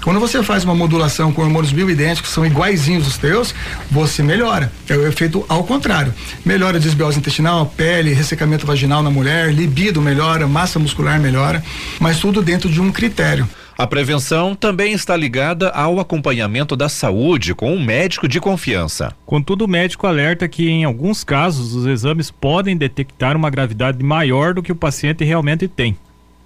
Quando 0.00 0.20
você 0.20 0.40
faz 0.44 0.62
uma 0.62 0.76
modulação 0.76 1.32
com 1.32 1.42
hormônios 1.42 1.72
bioidênticos, 1.72 2.30
são 2.30 2.46
iguaizinhos 2.46 3.08
os 3.08 3.18
teus, 3.18 3.52
você 3.90 4.22
melhora. 4.22 4.70
É 4.88 4.94
o 4.94 5.08
efeito 5.08 5.44
ao 5.48 5.64
contrário. 5.64 6.14
Melhora 6.44 6.76
a 6.76 6.80
desbiose 6.80 7.18
intestinal, 7.18 7.66
pele, 7.76 8.12
ressecamento 8.12 8.64
vaginal 8.64 9.02
na 9.02 9.10
mulher, 9.10 9.52
libido 9.52 10.00
melhora, 10.00 10.46
massa 10.46 10.78
muscular 10.78 11.18
melhora, 11.18 11.64
mas 11.98 12.20
tudo 12.20 12.40
dentro 12.40 12.70
de 12.70 12.80
um 12.80 12.92
critério. 12.92 13.48
A 13.80 13.86
prevenção 13.86 14.54
também 14.54 14.92
está 14.92 15.16
ligada 15.16 15.70
ao 15.70 15.98
acompanhamento 15.98 16.76
da 16.76 16.86
saúde 16.86 17.54
com 17.54 17.72
um 17.72 17.82
médico 17.82 18.28
de 18.28 18.38
confiança. 18.38 19.16
Contudo, 19.24 19.64
o 19.64 19.68
médico 19.68 20.06
alerta 20.06 20.46
que, 20.46 20.68
em 20.68 20.84
alguns 20.84 21.24
casos, 21.24 21.74
os 21.74 21.86
exames 21.86 22.30
podem 22.30 22.76
detectar 22.76 23.34
uma 23.34 23.48
gravidade 23.48 24.04
maior 24.04 24.52
do 24.52 24.62
que 24.62 24.70
o 24.70 24.76
paciente 24.76 25.24
realmente 25.24 25.66
tem. 25.66 25.96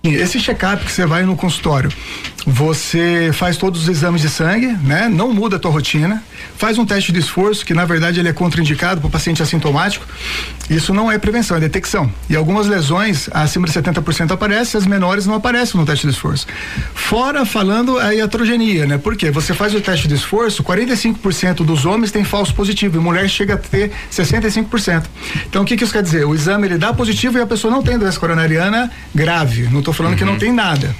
Esse 0.05 0.39
check-up 0.39 0.85
que 0.85 0.93
você 0.93 1.07
vai 1.07 1.23
no 1.23 1.35
consultório, 1.35 1.91
você 2.47 3.31
faz 3.33 3.57
todos 3.57 3.85
os 3.85 3.89
exames 3.89 4.21
de 4.21 4.29
sangue, 4.29 4.67
né? 4.67 5.09
Não 5.09 5.33
muda 5.33 5.57
a 5.57 5.59
tua 5.59 5.71
rotina, 5.71 6.23
faz 6.59 6.77
um 6.77 6.85
teste 6.85 7.11
de 7.11 7.21
esforço, 7.21 7.65
que 7.65 7.73
na 7.73 7.87
verdade 7.87 8.21
ele 8.21 8.29
é 8.29 8.33
contraindicado 8.33 9.01
para 9.01 9.09
o 9.09 9.11
paciente 9.11 9.43
assintomático. 9.43 10.07
Isso 10.69 10.93
não 10.93 11.11
é 11.11 11.19
prevenção, 11.19 11.57
é 11.57 11.61
detecção. 11.61 12.13
E 12.29 12.37
algumas 12.37 12.67
lesões 12.67 13.31
acima 13.33 13.67
de 13.67 13.73
70% 13.73 14.31
aparecem, 14.31 14.79
as 14.79 14.87
menores 14.87 15.25
não 15.25 15.35
aparecem 15.35 15.81
no 15.81 15.87
teste 15.87 16.07
de 16.07 16.13
esforço. 16.13 16.47
Fora 16.95 17.47
falando 17.47 17.99
a 17.99 18.15
iatrogenia, 18.15 18.85
né? 18.85 18.99
Porque 18.99 19.31
você 19.31 19.55
faz 19.55 19.75
o 19.75 19.81
teste 19.81 20.07
de 20.07 20.15
esforço, 20.15 20.63
45% 20.63 21.65
dos 21.65 21.87
homens 21.87 22.13
tem 22.13 22.25
falso 22.25 22.55
positivo 22.55 22.99
e 22.99 23.01
mulher 23.01 23.27
chega 23.29 23.55
a 23.55 23.57
ter 23.57 23.91
65%. 24.13 25.05
Então 25.49 25.63
o 25.63 25.65
que, 25.65 25.79
que 25.79 25.85
isso 25.85 25.93
quer 25.93 26.03
dizer? 26.03 26.27
O 26.27 26.35
exame 26.35 26.67
ele 26.67 26.77
dá 26.77 26.93
positivo 26.93 27.39
e 27.39 27.41
a 27.41 27.47
pessoa 27.47 27.71
não 27.71 27.83
tem 27.83 27.99
doença 27.99 28.21
coronariana 28.21 28.91
grave. 29.15 29.63
Não 29.71 29.79
estou 29.79 29.94
falando 29.95 30.13
uhum. 30.13 30.19
que 30.19 30.25
não 30.25 30.33
uhum. 30.35 30.39
tem 30.39 30.53
nada. 30.53 30.95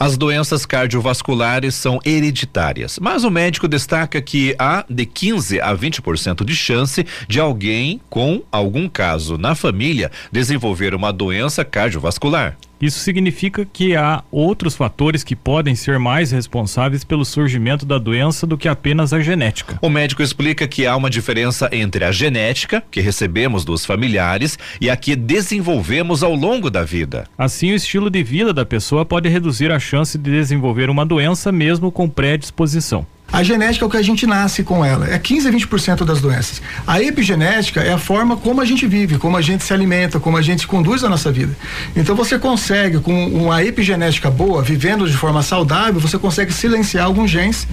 As 0.00 0.16
doenças 0.16 0.64
cardiovasculares 0.64 1.74
são 1.74 1.98
hereditárias, 2.04 3.00
mas 3.00 3.24
o 3.24 3.30
médico 3.30 3.66
destaca 3.66 4.22
que 4.22 4.54
há 4.56 4.84
de 4.88 5.04
15 5.04 5.60
a 5.60 5.76
20% 5.76 6.44
de 6.44 6.54
chance 6.54 7.04
de 7.26 7.40
alguém 7.40 8.00
com 8.08 8.40
algum 8.52 8.88
caso 8.88 9.36
na 9.36 9.56
família 9.56 10.12
desenvolver 10.30 10.94
uma 10.94 11.12
doença 11.12 11.64
cardiovascular. 11.64 12.56
Isso 12.80 13.00
significa 13.00 13.64
que 13.64 13.96
há 13.96 14.22
outros 14.30 14.76
fatores 14.76 15.24
que 15.24 15.34
podem 15.34 15.74
ser 15.74 15.98
mais 15.98 16.30
responsáveis 16.30 17.02
pelo 17.02 17.24
surgimento 17.24 17.84
da 17.84 17.98
doença 17.98 18.46
do 18.46 18.56
que 18.56 18.68
apenas 18.68 19.12
a 19.12 19.20
genética. 19.20 19.78
O 19.82 19.90
médico 19.90 20.22
explica 20.22 20.68
que 20.68 20.86
há 20.86 20.96
uma 20.96 21.10
diferença 21.10 21.68
entre 21.72 22.04
a 22.04 22.12
genética, 22.12 22.82
que 22.90 23.00
recebemos 23.00 23.64
dos 23.64 23.84
familiares, 23.84 24.58
e 24.80 24.88
a 24.88 24.96
que 24.96 25.16
desenvolvemos 25.16 26.22
ao 26.22 26.34
longo 26.34 26.70
da 26.70 26.84
vida. 26.84 27.24
Assim, 27.36 27.72
o 27.72 27.74
estilo 27.74 28.08
de 28.08 28.22
vida 28.22 28.52
da 28.52 28.64
pessoa 28.64 29.04
pode 29.04 29.28
reduzir 29.28 29.72
a 29.72 29.78
chance 29.78 30.16
de 30.16 30.30
desenvolver 30.30 30.88
uma 30.88 31.04
doença 31.04 31.50
mesmo 31.50 31.90
com 31.90 32.08
predisposição. 32.08 33.06
A 33.30 33.42
genética 33.42 33.84
é 33.84 33.86
o 33.86 33.90
que 33.90 33.96
a 33.96 34.02
gente 34.02 34.26
nasce 34.26 34.64
com 34.64 34.84
ela, 34.84 35.08
é 35.08 35.18
15 35.18 35.48
a 35.48 35.52
20% 35.52 36.04
das 36.04 36.20
doenças. 36.20 36.62
A 36.86 37.00
epigenética 37.02 37.80
é 37.80 37.92
a 37.92 37.98
forma 37.98 38.36
como 38.36 38.60
a 38.60 38.64
gente 38.64 38.86
vive, 38.86 39.18
como 39.18 39.36
a 39.36 39.42
gente 39.42 39.62
se 39.62 39.72
alimenta, 39.72 40.18
como 40.18 40.36
a 40.36 40.42
gente 40.42 40.66
conduz 40.66 41.04
a 41.04 41.08
nossa 41.08 41.30
vida. 41.30 41.56
Então 41.94 42.16
você 42.16 42.38
consegue, 42.38 42.98
com 42.98 43.26
uma 43.28 43.62
epigenética 43.62 44.30
boa, 44.30 44.62
vivendo 44.62 45.06
de 45.06 45.16
forma 45.16 45.42
saudável, 45.42 46.00
você 46.00 46.18
consegue 46.18 46.52
silenciar 46.52 47.04
alguns 47.04 47.30
genes 47.30 47.66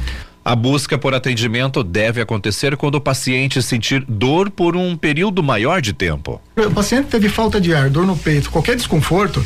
a 0.47 0.55
busca 0.55 0.95
por 0.95 1.15
atendimento 1.15 1.83
deve 1.83 2.21
acontecer 2.21 2.77
quando 2.77 2.93
o 2.95 3.01
paciente 3.01 3.63
sentir 3.63 4.05
dor 4.07 4.51
por 4.51 4.77
um 4.77 4.95
período 4.95 5.41
maior 5.41 5.81
de 5.81 5.91
tempo. 5.91 6.39
O 6.55 6.69
paciente 6.69 7.07
teve 7.07 7.29
falta 7.29 7.59
de 7.59 7.73
ar, 7.73 7.89
dor 7.89 8.05
no 8.05 8.15
peito, 8.15 8.51
qualquer 8.51 8.75
desconforto, 8.75 9.43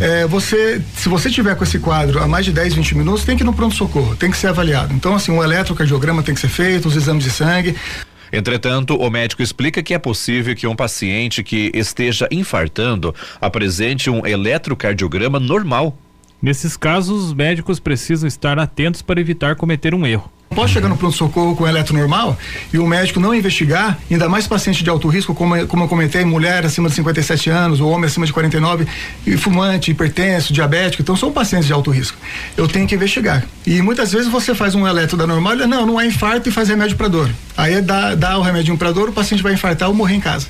é, 0.00 0.26
você, 0.26 0.82
se 0.96 1.08
você 1.08 1.30
tiver 1.30 1.54
com 1.54 1.62
esse 1.62 1.78
quadro 1.78 2.22
há 2.22 2.26
mais 2.26 2.44
de 2.44 2.52
10, 2.52 2.74
20 2.74 2.96
minutos, 2.96 3.24
tem 3.24 3.36
que 3.36 3.42
ir 3.42 3.46
no 3.46 3.52
pronto-socorro, 3.52 4.16
tem 4.16 4.30
que 4.30 4.36
ser 4.36 4.48
avaliado. 4.48 4.94
Então, 4.94 5.14
assim, 5.14 5.30
um 5.30 5.42
eletrocardiograma 5.44 6.22
tem 6.22 6.34
que 6.34 6.40
ser 6.40 6.48
feito, 6.48 6.88
os 6.88 6.96
exames 6.96 7.22
de 7.22 7.30
sangue. 7.30 7.76
Entretanto, 8.32 8.96
o 8.96 9.10
médico 9.10 9.42
explica 9.42 9.82
que 9.82 9.92
é 9.92 9.98
possível 9.98 10.54
que 10.54 10.66
um 10.66 10.74
paciente 10.74 11.42
que 11.42 11.70
esteja 11.74 12.28
infartando 12.30 13.14
apresente 13.40 14.08
um 14.08 14.24
eletrocardiograma 14.24 15.38
normal 15.38 15.96
Nesses 16.42 16.76
casos, 16.76 17.24
os 17.24 17.34
médicos 17.34 17.78
precisam 17.78 18.26
estar 18.26 18.58
atentos 18.58 19.02
para 19.02 19.20
evitar 19.20 19.56
cometer 19.56 19.94
um 19.94 20.06
erro. 20.06 20.30
Posso 20.54 20.72
chegar 20.72 20.88
no 20.88 20.96
pronto-socorro 20.96 21.54
com 21.54 21.68
eletro 21.68 21.96
normal 21.96 22.36
e 22.72 22.78
o 22.78 22.84
médico 22.84 23.20
não 23.20 23.32
investigar, 23.32 23.96
ainda 24.10 24.28
mais 24.28 24.48
paciente 24.48 24.82
de 24.82 24.90
alto 24.90 25.06
risco, 25.06 25.32
como, 25.32 25.64
como 25.68 25.84
eu 25.84 25.88
comentei, 25.88 26.24
mulher 26.24 26.66
acima 26.66 26.88
de 26.88 26.94
57 26.96 27.48
anos, 27.50 27.80
ou 27.80 27.88
homem 27.88 28.06
acima 28.06 28.26
de 28.26 28.32
49, 28.32 28.84
e 29.24 29.36
fumante, 29.36 29.92
hipertenso, 29.92 30.52
diabético, 30.52 31.02
então 31.02 31.14
são 31.14 31.30
pacientes 31.30 31.68
de 31.68 31.72
alto 31.72 31.92
risco. 31.92 32.18
Eu 32.56 32.66
tenho 32.66 32.84
que 32.88 32.96
investigar. 32.96 33.44
E 33.64 33.80
muitas 33.80 34.10
vezes 34.10 34.26
você 34.26 34.52
faz 34.52 34.74
um 34.74 34.88
eletro 34.88 35.16
da 35.16 35.24
normal, 35.24 35.54
e, 35.54 35.66
não, 35.66 35.86
não 35.86 36.00
é 36.00 36.06
infarto 36.06 36.48
e 36.48 36.52
faz 36.52 36.68
remédio 36.68 36.96
para 36.96 37.06
dor. 37.06 37.30
Aí 37.56 37.80
dá, 37.80 38.16
dá 38.16 38.36
o 38.36 38.42
remédio 38.42 38.76
para 38.76 38.90
dor, 38.90 39.10
o 39.10 39.12
paciente 39.12 39.44
vai 39.44 39.52
infartar 39.52 39.88
ou 39.88 39.94
morrer 39.94 40.16
em 40.16 40.20
casa. 40.20 40.48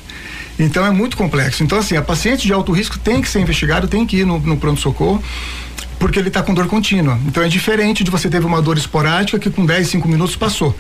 Então 0.59 0.85
é 0.85 0.90
muito 0.90 1.16
complexo. 1.16 1.62
Então, 1.62 1.79
assim, 1.79 1.96
a 1.96 2.03
paciente 2.03 2.46
de 2.46 2.53
alto 2.53 2.72
risco 2.72 2.98
tem 2.98 3.20
que 3.20 3.29
ser 3.29 3.40
investigado, 3.40 3.87
tem 3.88 4.07
que 4.07 4.18
ir 4.18 4.26
no, 4.26 4.38
no 4.38 4.57
pronto-socorro 4.57 5.22
porque 6.01 6.19
ele 6.19 6.29
está 6.29 6.43
com 6.43 6.55
dor 6.55 6.67
contínua. 6.67 7.21
Então 7.27 7.43
é 7.43 7.49
diferente 7.49 8.03
de 8.03 8.11
você 8.11 8.29
ter 8.29 8.43
uma 8.45 8.61
dor 8.61 8.79
esporádica 8.79 9.39
que 9.39 9.51
com 9.51 9.65
10, 9.65 9.87
5 9.87 10.09
minutos 10.09 10.35
passou. 10.35 10.75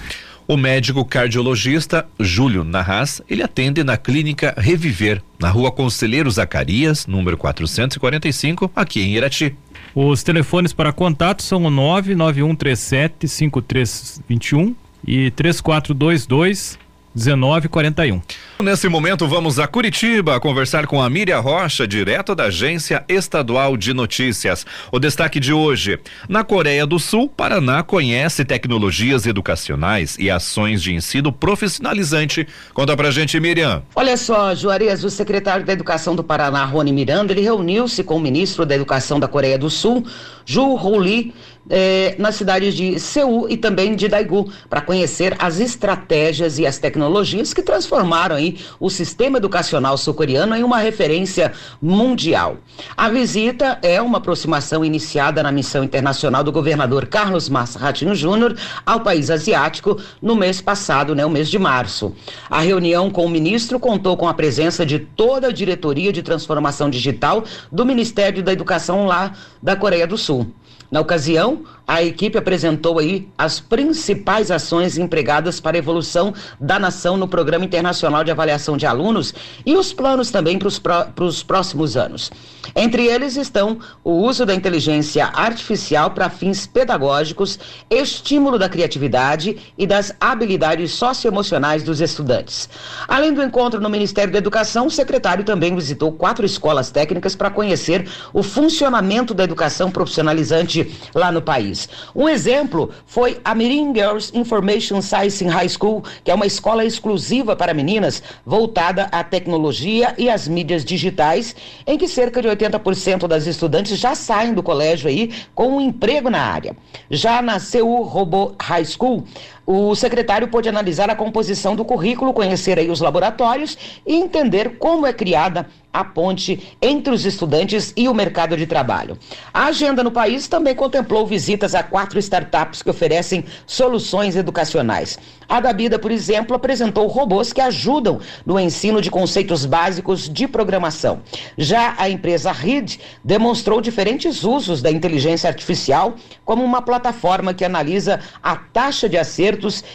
O 0.48 0.56
médico 0.56 1.04
cardiologista 1.04 2.04
Júlio 2.18 2.64
Narras, 2.64 3.22
ele 3.30 3.42
atende 3.42 3.84
na 3.84 3.96
clínica 3.96 4.52
Reviver, 4.56 5.22
na 5.38 5.48
rua 5.48 5.70
Conselheiro 5.70 6.28
Zacarias, 6.28 7.06
número 7.06 7.36
445, 7.36 8.72
aqui 8.74 9.00
em 9.00 9.14
Irati. 9.14 9.54
Os 9.94 10.24
telefones 10.24 10.72
para 10.72 10.92
contato 10.92 11.42
são 11.42 11.64
o 11.64 11.70
99137 11.70 13.28
5321 13.28 14.74
e 15.06 15.30
3422 15.30 16.78
1941. 17.14 18.20
Nesse 18.60 18.88
momento 18.88 19.26
vamos 19.26 19.58
a 19.58 19.66
Curitiba 19.66 20.38
conversar 20.38 20.86
com 20.86 21.02
a 21.02 21.08
Miriam 21.08 21.40
Rocha, 21.40 21.86
direto 21.86 22.34
da 22.34 22.44
Agência 22.44 23.04
Estadual 23.08 23.76
de 23.76 23.92
Notícias. 23.94 24.66
O 24.92 24.98
destaque 24.98 25.40
de 25.40 25.52
hoje: 25.52 25.98
na 26.28 26.44
Coreia 26.44 26.86
do 26.86 26.98
Sul, 26.98 27.28
Paraná 27.28 27.82
conhece 27.82 28.44
tecnologias 28.44 29.26
educacionais 29.26 30.16
e 30.18 30.30
ações 30.30 30.82
de 30.82 30.94
ensino 30.94 31.32
profissionalizante. 31.32 32.46
Conta 32.74 32.96
pra 32.96 33.10
gente, 33.10 33.40
Miriam. 33.40 33.82
Olha 33.94 34.16
só, 34.16 34.54
Juarez, 34.54 35.02
o 35.02 35.10
secretário 35.10 35.64
da 35.64 35.72
Educação 35.72 36.14
do 36.14 36.22
Paraná, 36.22 36.64
Rony 36.64 36.92
Miranda, 36.92 37.32
ele 37.32 37.40
reuniu-se 37.40 38.04
com 38.04 38.16
o 38.16 38.20
ministro 38.20 38.66
da 38.66 38.74
Educação 38.74 39.18
da 39.18 39.26
Coreia 39.26 39.58
do 39.58 39.70
Sul, 39.70 40.06
Ju 40.44 40.76
Lee, 40.98 41.32
eh, 41.68 42.14
nas 42.18 42.36
cidades 42.36 42.74
de 42.74 42.98
Seul 42.98 43.48
e 43.48 43.56
também 43.56 43.94
de 43.94 44.08
Daegu, 44.08 44.50
para 44.68 44.80
conhecer 44.80 45.36
as 45.38 45.60
estratégias 45.60 46.58
e 46.58 46.66
as 46.66 46.78
tecnologias 46.78 47.52
que 47.52 47.62
transformaram 47.62 48.36
aí 48.36 48.58
o 48.78 48.88
sistema 48.88 49.38
educacional 49.38 49.96
sul-coreano 49.96 50.54
em 50.54 50.62
uma 50.62 50.78
referência 50.78 51.52
mundial. 51.80 52.58
A 52.96 53.08
visita 53.08 53.78
é 53.82 54.00
uma 54.00 54.18
aproximação 54.18 54.84
iniciada 54.84 55.42
na 55.42 55.52
missão 55.52 55.84
internacional 55.84 56.42
do 56.42 56.52
governador 56.52 57.06
Carlos 57.06 57.48
Massa 57.48 57.78
Ratinho 57.78 58.14
Júnior 58.14 58.56
ao 58.84 59.00
país 59.00 59.30
asiático 59.30 60.00
no 60.20 60.36
mês 60.36 60.60
passado, 60.60 61.14
né, 61.14 61.24
o 61.24 61.30
mês 61.30 61.48
de 61.48 61.58
março. 61.58 62.14
A 62.48 62.60
reunião 62.60 63.10
com 63.10 63.24
o 63.24 63.30
ministro 63.30 63.78
contou 63.78 64.16
com 64.16 64.28
a 64.28 64.34
presença 64.34 64.84
de 64.86 64.98
toda 64.98 65.48
a 65.48 65.52
diretoria 65.52 66.12
de 66.12 66.22
transformação 66.22 66.88
digital 66.88 67.44
do 67.70 67.84
Ministério 67.84 68.42
da 68.42 68.52
Educação 68.52 69.06
lá 69.06 69.32
da 69.62 69.76
Coreia 69.76 70.06
do 70.06 70.16
Sul. 70.16 70.46
Na 70.90 71.00
ocasião, 71.00 71.64
a 71.90 72.04
equipe 72.04 72.38
apresentou 72.38 73.00
aí 73.00 73.28
as 73.36 73.58
principais 73.58 74.52
ações 74.52 74.96
empregadas 74.96 75.58
para 75.58 75.76
a 75.76 75.80
evolução 75.80 76.32
da 76.60 76.78
nação 76.78 77.16
no 77.16 77.26
Programa 77.26 77.64
Internacional 77.64 78.22
de 78.22 78.30
Avaliação 78.30 78.76
de 78.76 78.86
Alunos 78.86 79.34
e 79.66 79.74
os 79.74 79.92
planos 79.92 80.30
também 80.30 80.56
para 80.56 80.68
os 80.68 80.78
pró 80.78 81.08
próximos 81.48 81.96
anos. 81.96 82.30
Entre 82.76 83.06
eles 83.06 83.36
estão 83.36 83.80
o 84.04 84.12
uso 84.12 84.46
da 84.46 84.54
inteligência 84.54 85.26
artificial 85.26 86.12
para 86.12 86.30
fins 86.30 86.64
pedagógicos, 86.64 87.58
estímulo 87.90 88.56
da 88.56 88.68
criatividade 88.68 89.56
e 89.76 89.84
das 89.84 90.14
habilidades 90.20 90.92
socioemocionais 90.92 91.82
dos 91.82 92.00
estudantes. 92.00 92.68
Além 93.08 93.32
do 93.32 93.42
encontro 93.42 93.80
no 93.80 93.90
Ministério 93.90 94.32
da 94.32 94.38
Educação, 94.38 94.86
o 94.86 94.90
secretário 94.90 95.42
também 95.42 95.74
visitou 95.74 96.12
quatro 96.12 96.46
escolas 96.46 96.92
técnicas 96.92 97.34
para 97.34 97.50
conhecer 97.50 98.08
o 98.32 98.44
funcionamento 98.44 99.34
da 99.34 99.42
educação 99.42 99.90
profissionalizante 99.90 100.96
lá 101.12 101.32
no 101.32 101.42
país. 101.42 101.79
Um 102.14 102.28
exemplo 102.28 102.90
foi 103.06 103.40
a 103.44 103.54
Mirim 103.54 103.94
Girls 103.94 104.36
Information 104.36 105.00
Science 105.00 105.44
High 105.44 105.68
School, 105.68 106.02
que 106.24 106.30
é 106.30 106.34
uma 106.34 106.46
escola 106.46 106.84
exclusiva 106.84 107.54
para 107.54 107.74
meninas 107.74 108.22
voltada 108.44 109.04
à 109.12 109.22
tecnologia 109.22 110.14
e 110.18 110.28
às 110.28 110.48
mídias 110.48 110.84
digitais, 110.84 111.54
em 111.86 111.96
que 111.96 112.08
cerca 112.08 112.42
de 112.42 112.48
80% 112.48 113.26
das 113.26 113.46
estudantes 113.46 113.98
já 113.98 114.14
saem 114.14 114.54
do 114.54 114.62
colégio 114.62 115.08
aí 115.08 115.32
com 115.54 115.76
um 115.76 115.80
emprego 115.80 116.30
na 116.30 116.40
área. 116.40 116.76
Já 117.10 117.40
na 117.42 117.58
Seul 117.58 118.02
Robot 118.02 118.54
High 118.60 118.84
School, 118.84 119.24
o 119.72 119.94
secretário 119.94 120.48
pôde 120.48 120.68
analisar 120.68 121.08
a 121.10 121.14
composição 121.14 121.76
do 121.76 121.84
currículo, 121.84 122.32
conhecer 122.32 122.76
aí 122.76 122.90
os 122.90 123.00
laboratórios 123.00 123.78
e 124.04 124.16
entender 124.16 124.78
como 124.80 125.06
é 125.06 125.12
criada 125.12 125.68
a 125.92 126.04
ponte 126.04 126.76
entre 126.80 127.12
os 127.12 127.24
estudantes 127.24 127.92
e 127.96 128.08
o 128.08 128.14
mercado 128.14 128.56
de 128.56 128.66
trabalho. 128.66 129.18
A 129.52 129.66
agenda 129.66 130.02
no 130.02 130.10
país 130.10 130.46
também 130.46 130.74
contemplou 130.74 131.26
visitas 131.26 131.74
a 131.74 131.82
quatro 131.82 132.18
startups 132.18 132.82
que 132.82 132.90
oferecem 132.90 133.44
soluções 133.66 134.36
educacionais. 134.36 135.18
A 135.48 135.60
Dabida, 135.60 135.98
por 135.98 136.12
exemplo, 136.12 136.54
apresentou 136.54 137.08
robôs 137.08 137.52
que 137.52 137.60
ajudam 137.60 138.20
no 138.46 138.58
ensino 138.58 139.00
de 139.00 139.10
conceitos 139.10 139.66
básicos 139.66 140.28
de 140.28 140.46
programação. 140.46 141.22
Já 141.58 141.94
a 141.98 142.08
empresa 142.08 142.52
RID 142.52 143.00
demonstrou 143.24 143.80
diferentes 143.80 144.44
usos 144.44 144.80
da 144.80 144.92
inteligência 144.92 145.48
artificial 145.48 146.14
como 146.44 146.62
uma 146.62 146.82
plataforma 146.82 147.52
que 147.52 147.64
analisa 147.64 148.20
a 148.40 148.54
taxa 148.54 149.08
de 149.08 149.18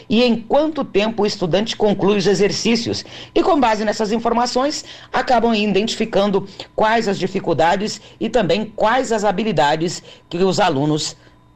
e 0.10 0.24
em 0.24 0.36
quanto 0.36 0.84
tempo 0.84 1.24
o 1.24 1.26
estudante 1.26 1.76
conclui 1.76 2.18
os 2.18 2.28
exercícios. 2.28 3.04
E 3.34 3.42
com 3.42 3.60
base 3.60 3.84
nessas 3.86 4.12
informações, 4.12 4.86
acabam 5.12 5.54
identificando 5.54 6.48
quais 6.76 7.08
as 7.08 7.18
dificuldades 7.18 8.02
e 8.20 8.30
também 8.30 8.66
quais 8.76 9.12
as 9.12 9.24
habilidades 9.24 10.04
que 10.30 10.38
os 10.38 10.60
alunos 10.60 11.16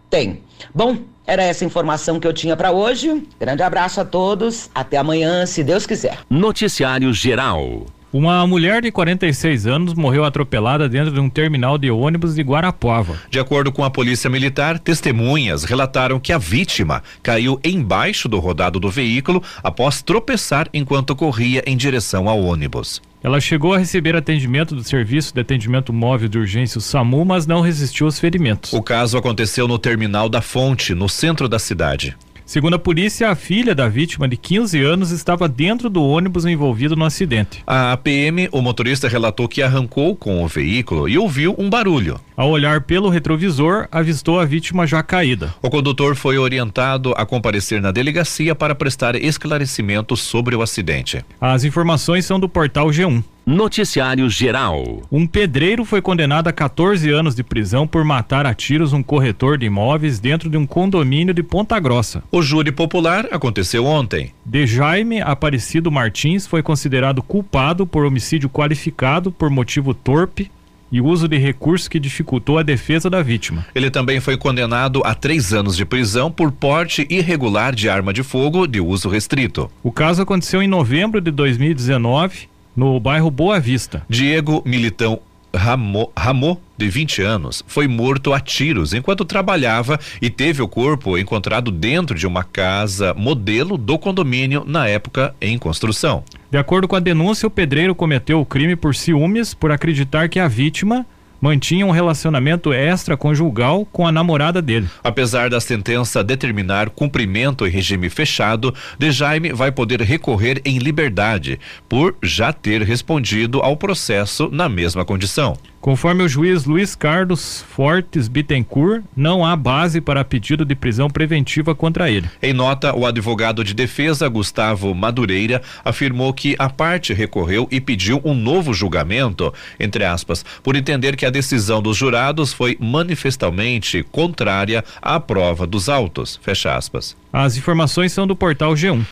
têm. 0.09 0.41
Bom, 0.73 0.97
era 1.25 1.43
essa 1.43 1.63
informação 1.63 2.19
que 2.19 2.27
eu 2.27 2.33
tinha 2.33 2.57
para 2.57 2.71
hoje. 2.71 3.23
Grande 3.39 3.61
abraço 3.61 4.01
a 4.01 4.05
todos. 4.05 4.69
Até 4.73 4.97
amanhã, 4.97 5.45
se 5.45 5.63
Deus 5.63 5.85
quiser. 5.85 6.19
Noticiário 6.29 7.13
Geral. 7.13 7.85
Uma 8.11 8.45
mulher 8.47 8.81
de 8.81 8.91
46 8.91 9.67
anos 9.67 9.93
morreu 9.93 10.25
atropelada 10.25 10.89
dentro 10.89 11.11
de 11.13 11.19
um 11.19 11.29
terminal 11.29 11.77
de 11.77 11.91
ônibus 11.91 12.33
de 12.33 12.41
Guarapuava. 12.41 13.15
De 13.29 13.39
acordo 13.39 13.71
com 13.71 13.83
a 13.83 13.91
polícia 13.91 14.27
militar, 14.27 14.79
testemunhas 14.79 15.63
relataram 15.63 16.19
que 16.19 16.33
a 16.33 16.39
vítima 16.39 17.03
caiu 17.21 17.59
embaixo 17.63 18.27
do 18.27 18.39
rodado 18.39 18.79
do 18.79 18.89
veículo 18.89 19.43
após 19.61 20.01
tropeçar 20.01 20.67
enquanto 20.73 21.15
corria 21.15 21.61
em 21.67 21.77
direção 21.77 22.27
ao 22.27 22.41
ônibus. 22.41 22.99
Ela 23.21 23.39
chegou 23.39 23.75
a 23.75 23.77
receber 23.77 24.15
atendimento 24.15 24.73
do 24.73 24.83
Serviço 24.83 25.31
de 25.31 25.41
Atendimento 25.41 25.93
Móvel 25.93 26.29
de 26.29 26.39
Urgência, 26.39 26.79
o 26.79 26.81
SAMU, 26.81 27.23
mas 27.23 27.45
não 27.45 27.61
resistiu 27.61 28.07
aos 28.07 28.17
ferimentos. 28.17 28.73
O 28.73 28.81
caso 28.81 29.19
aconteceu 29.19 29.67
no 29.67 29.77
terminal 29.77 30.29
da 30.29 30.41
Fonte, 30.41 30.95
no 30.95 31.07
centro 31.07 31.47
da 31.47 31.59
cidade. 31.59 32.17
Segundo 32.49 32.73
a 32.73 32.79
polícia, 32.79 33.29
a 33.29 33.35
filha 33.35 33.75
da 33.75 33.88
vítima, 33.88 34.27
de 34.27 34.35
15 34.35 34.81
anos, 34.81 35.12
estava 35.12 35.47
dentro 35.47 35.88
do 35.88 36.03
ônibus 36.03 36.45
envolvido 36.47 36.95
no 36.95 37.05
acidente. 37.05 37.62
A 37.67 37.95
PM, 37.95 38.49
o 38.51 38.59
motorista 38.59 39.07
relatou 39.07 39.47
que 39.47 39.62
arrancou 39.62 40.15
com 40.15 40.43
o 40.43 40.47
veículo 40.47 41.07
e 41.07 41.15
ouviu 41.15 41.53
um 41.59 41.69
barulho. 41.69 42.19
Ao 42.35 42.49
olhar 42.49 42.81
pelo 42.81 43.07
retrovisor, 43.07 43.88
avistou 43.91 44.39
a 44.39 44.45
vítima 44.45 44.88
já 44.88 45.03
caída. 45.03 45.53
O 45.62 45.69
condutor 45.69 46.15
foi 46.15 46.39
orientado 46.39 47.13
a 47.15 47.23
comparecer 47.23 47.79
na 47.83 47.91
delegacia 47.91 48.55
para 48.55 48.73
prestar 48.73 49.15
esclarecimentos 49.15 50.19
sobre 50.19 50.55
o 50.55 50.63
acidente. 50.63 51.23
As 51.39 51.63
informações 51.63 52.25
são 52.25 52.39
do 52.39 52.49
portal 52.49 52.88
G1. 52.88 53.23
Noticiário 53.49 54.29
Geral. 54.29 55.01
Um 55.12 55.25
pedreiro 55.25 55.83
foi 55.83 56.03
condenado 56.03 56.47
a 56.47 56.53
14 56.53 57.09
anos 57.09 57.33
de 57.33 57.43
prisão 57.43 57.88
por 57.88 58.05
matar 58.05 58.45
a 58.45 58.53
tiros 58.53 58.93
um 58.93 59.01
corretor 59.01 59.57
de 59.57 59.65
imóveis 59.65 60.19
dentro 60.19 60.51
de 60.51 60.55
um 60.55 60.67
condomínio 60.67 61.33
de 61.33 61.41
Ponta 61.41 61.79
Grossa. 61.79 62.21
O 62.31 62.43
júri 62.43 62.71
popular 62.71 63.27
aconteceu 63.31 63.88
ontem. 63.88 64.33
De 64.45 64.67
Jaime 64.67 65.19
Aparecido 65.19 65.91
Martins 65.91 66.45
foi 66.45 66.62
considerado 66.62 67.23
culpado 67.23 67.88
por 67.88 68.05
homicídio 68.05 68.49
qualificado 68.49 69.31
por 69.31 69.49
motivo 69.49 69.95
torpe 69.95 70.51
e 70.91 71.01
uso 71.01 71.27
de 71.27 71.39
recurso 71.39 71.89
que 71.89 71.99
dificultou 71.99 72.59
a 72.59 72.63
defesa 72.63 73.09
da 73.09 73.23
vítima. 73.23 73.65
Ele 73.73 73.89
também 73.89 74.19
foi 74.19 74.38
condenado 74.38 75.01
a 75.03 75.15
três 75.15 75.53
anos 75.53 75.75
de 75.75 75.85
prisão 75.85 76.31
por 76.31 76.51
porte 76.51 77.07
irregular 77.09 77.73
de 77.73 77.89
arma 77.89 78.13
de 78.13 78.21
fogo 78.21 78.67
de 78.67 78.79
uso 78.79 79.09
restrito. 79.09 79.71
O 79.81 79.91
caso 79.91 80.21
aconteceu 80.21 80.62
em 80.62 80.67
novembro 80.67 81.19
de 81.19 81.31
2019 81.31 82.47
no 82.79 82.97
bairro 82.97 83.29
Boa 83.29 83.59
Vista. 83.59 84.03
Diego 84.07 84.63
Militão 84.65 85.19
Ramô, 85.53 86.09
Ramô, 86.17 86.57
de 86.77 86.87
20 86.87 87.21
anos, 87.21 87.61
foi 87.67 87.89
morto 87.89 88.33
a 88.33 88.39
tiros 88.39 88.93
enquanto 88.93 89.25
trabalhava 89.25 89.99
e 90.21 90.29
teve 90.29 90.61
o 90.61 90.67
corpo 90.67 91.17
encontrado 91.17 91.71
dentro 91.71 92.17
de 92.17 92.25
uma 92.25 92.43
casa 92.43 93.13
modelo 93.15 93.77
do 93.77 93.99
condomínio 93.99 94.63
na 94.65 94.87
época 94.87 95.35
em 95.41 95.57
construção. 95.57 96.23
De 96.49 96.57
acordo 96.57 96.87
com 96.87 96.95
a 96.95 97.01
denúncia, 97.01 97.47
o 97.47 97.51
pedreiro 97.51 97.93
cometeu 97.93 98.39
o 98.39 98.45
crime 98.45 98.77
por 98.77 98.95
ciúmes 98.95 99.53
por 99.53 99.71
acreditar 99.71 100.29
que 100.29 100.39
a 100.39 100.47
vítima 100.47 101.05
mantinha 101.41 101.86
um 101.86 101.91
relacionamento 101.91 102.73
extraconjugal 102.73 103.86
com 103.86 104.06
a 104.06 104.12
namorada 104.12 104.62
dele. 104.62 104.89
Apesar 105.04 105.49
da 105.49 105.60
sentença 105.60 106.23
determinar 106.23 106.89
cumprimento 106.89 107.65
em 107.65 107.69
regime 107.69 108.10
fechado, 108.10 108.73
De 108.97 109.12
Jaime 109.12 109.54
vai 109.54 109.71
poder 109.71 110.02
recorrer 110.02 110.62
em 110.65 110.78
liberdade 110.78 111.60
por 111.88 112.15
já 112.21 112.52
ter 112.52 112.82
respondido 112.82 113.62
ao 113.62 113.78
processo 113.78 114.49
na 114.52 114.67
mesma 114.67 115.06
condição. 115.06 115.58
Conforme 115.81 116.23
o 116.23 116.27
juiz 116.27 116.65
Luiz 116.65 116.93
Carlos 116.93 117.63
Fortes 117.73 118.27
Bittencourt, 118.27 119.01
não 119.15 119.45
há 119.45 119.55
base 119.55 120.01
para 120.01 120.25
pedido 120.25 120.65
de 120.65 120.75
prisão 120.75 121.09
preventiva 121.09 121.73
contra 121.73 122.11
ele. 122.11 122.29
Em 122.41 122.51
nota, 122.51 122.93
o 122.93 123.05
advogado 123.05 123.63
de 123.63 123.73
defesa, 123.73 124.27
Gustavo 124.27 124.93
Madureira, 124.93 125.61
afirmou 125.83 126.33
que 126.33 126.53
a 126.59 126.69
parte 126.69 127.13
recorreu 127.13 127.65
e 127.71 127.79
pediu 127.79 128.19
um 128.25 128.33
novo 128.33 128.73
julgamento, 128.73 129.53
entre 129.79 130.03
aspas, 130.03 130.43
por 130.61 130.75
entender 130.75 131.15
que 131.15 131.25
a 131.25 131.29
decisão 131.29 131.81
dos 131.81 131.95
jurados 131.95 132.51
foi 132.51 132.77
manifestamente 132.77 134.03
contrária 134.11 134.83
à 135.01 135.17
prova 135.17 135.65
dos 135.65 135.87
autos, 135.87 136.37
fecha 136.43 136.75
aspas. 136.75 137.15
As 137.31 137.55
informações 137.55 138.11
são 138.11 138.27
do 138.27 138.35
portal 138.35 138.73
G1. 138.73 139.05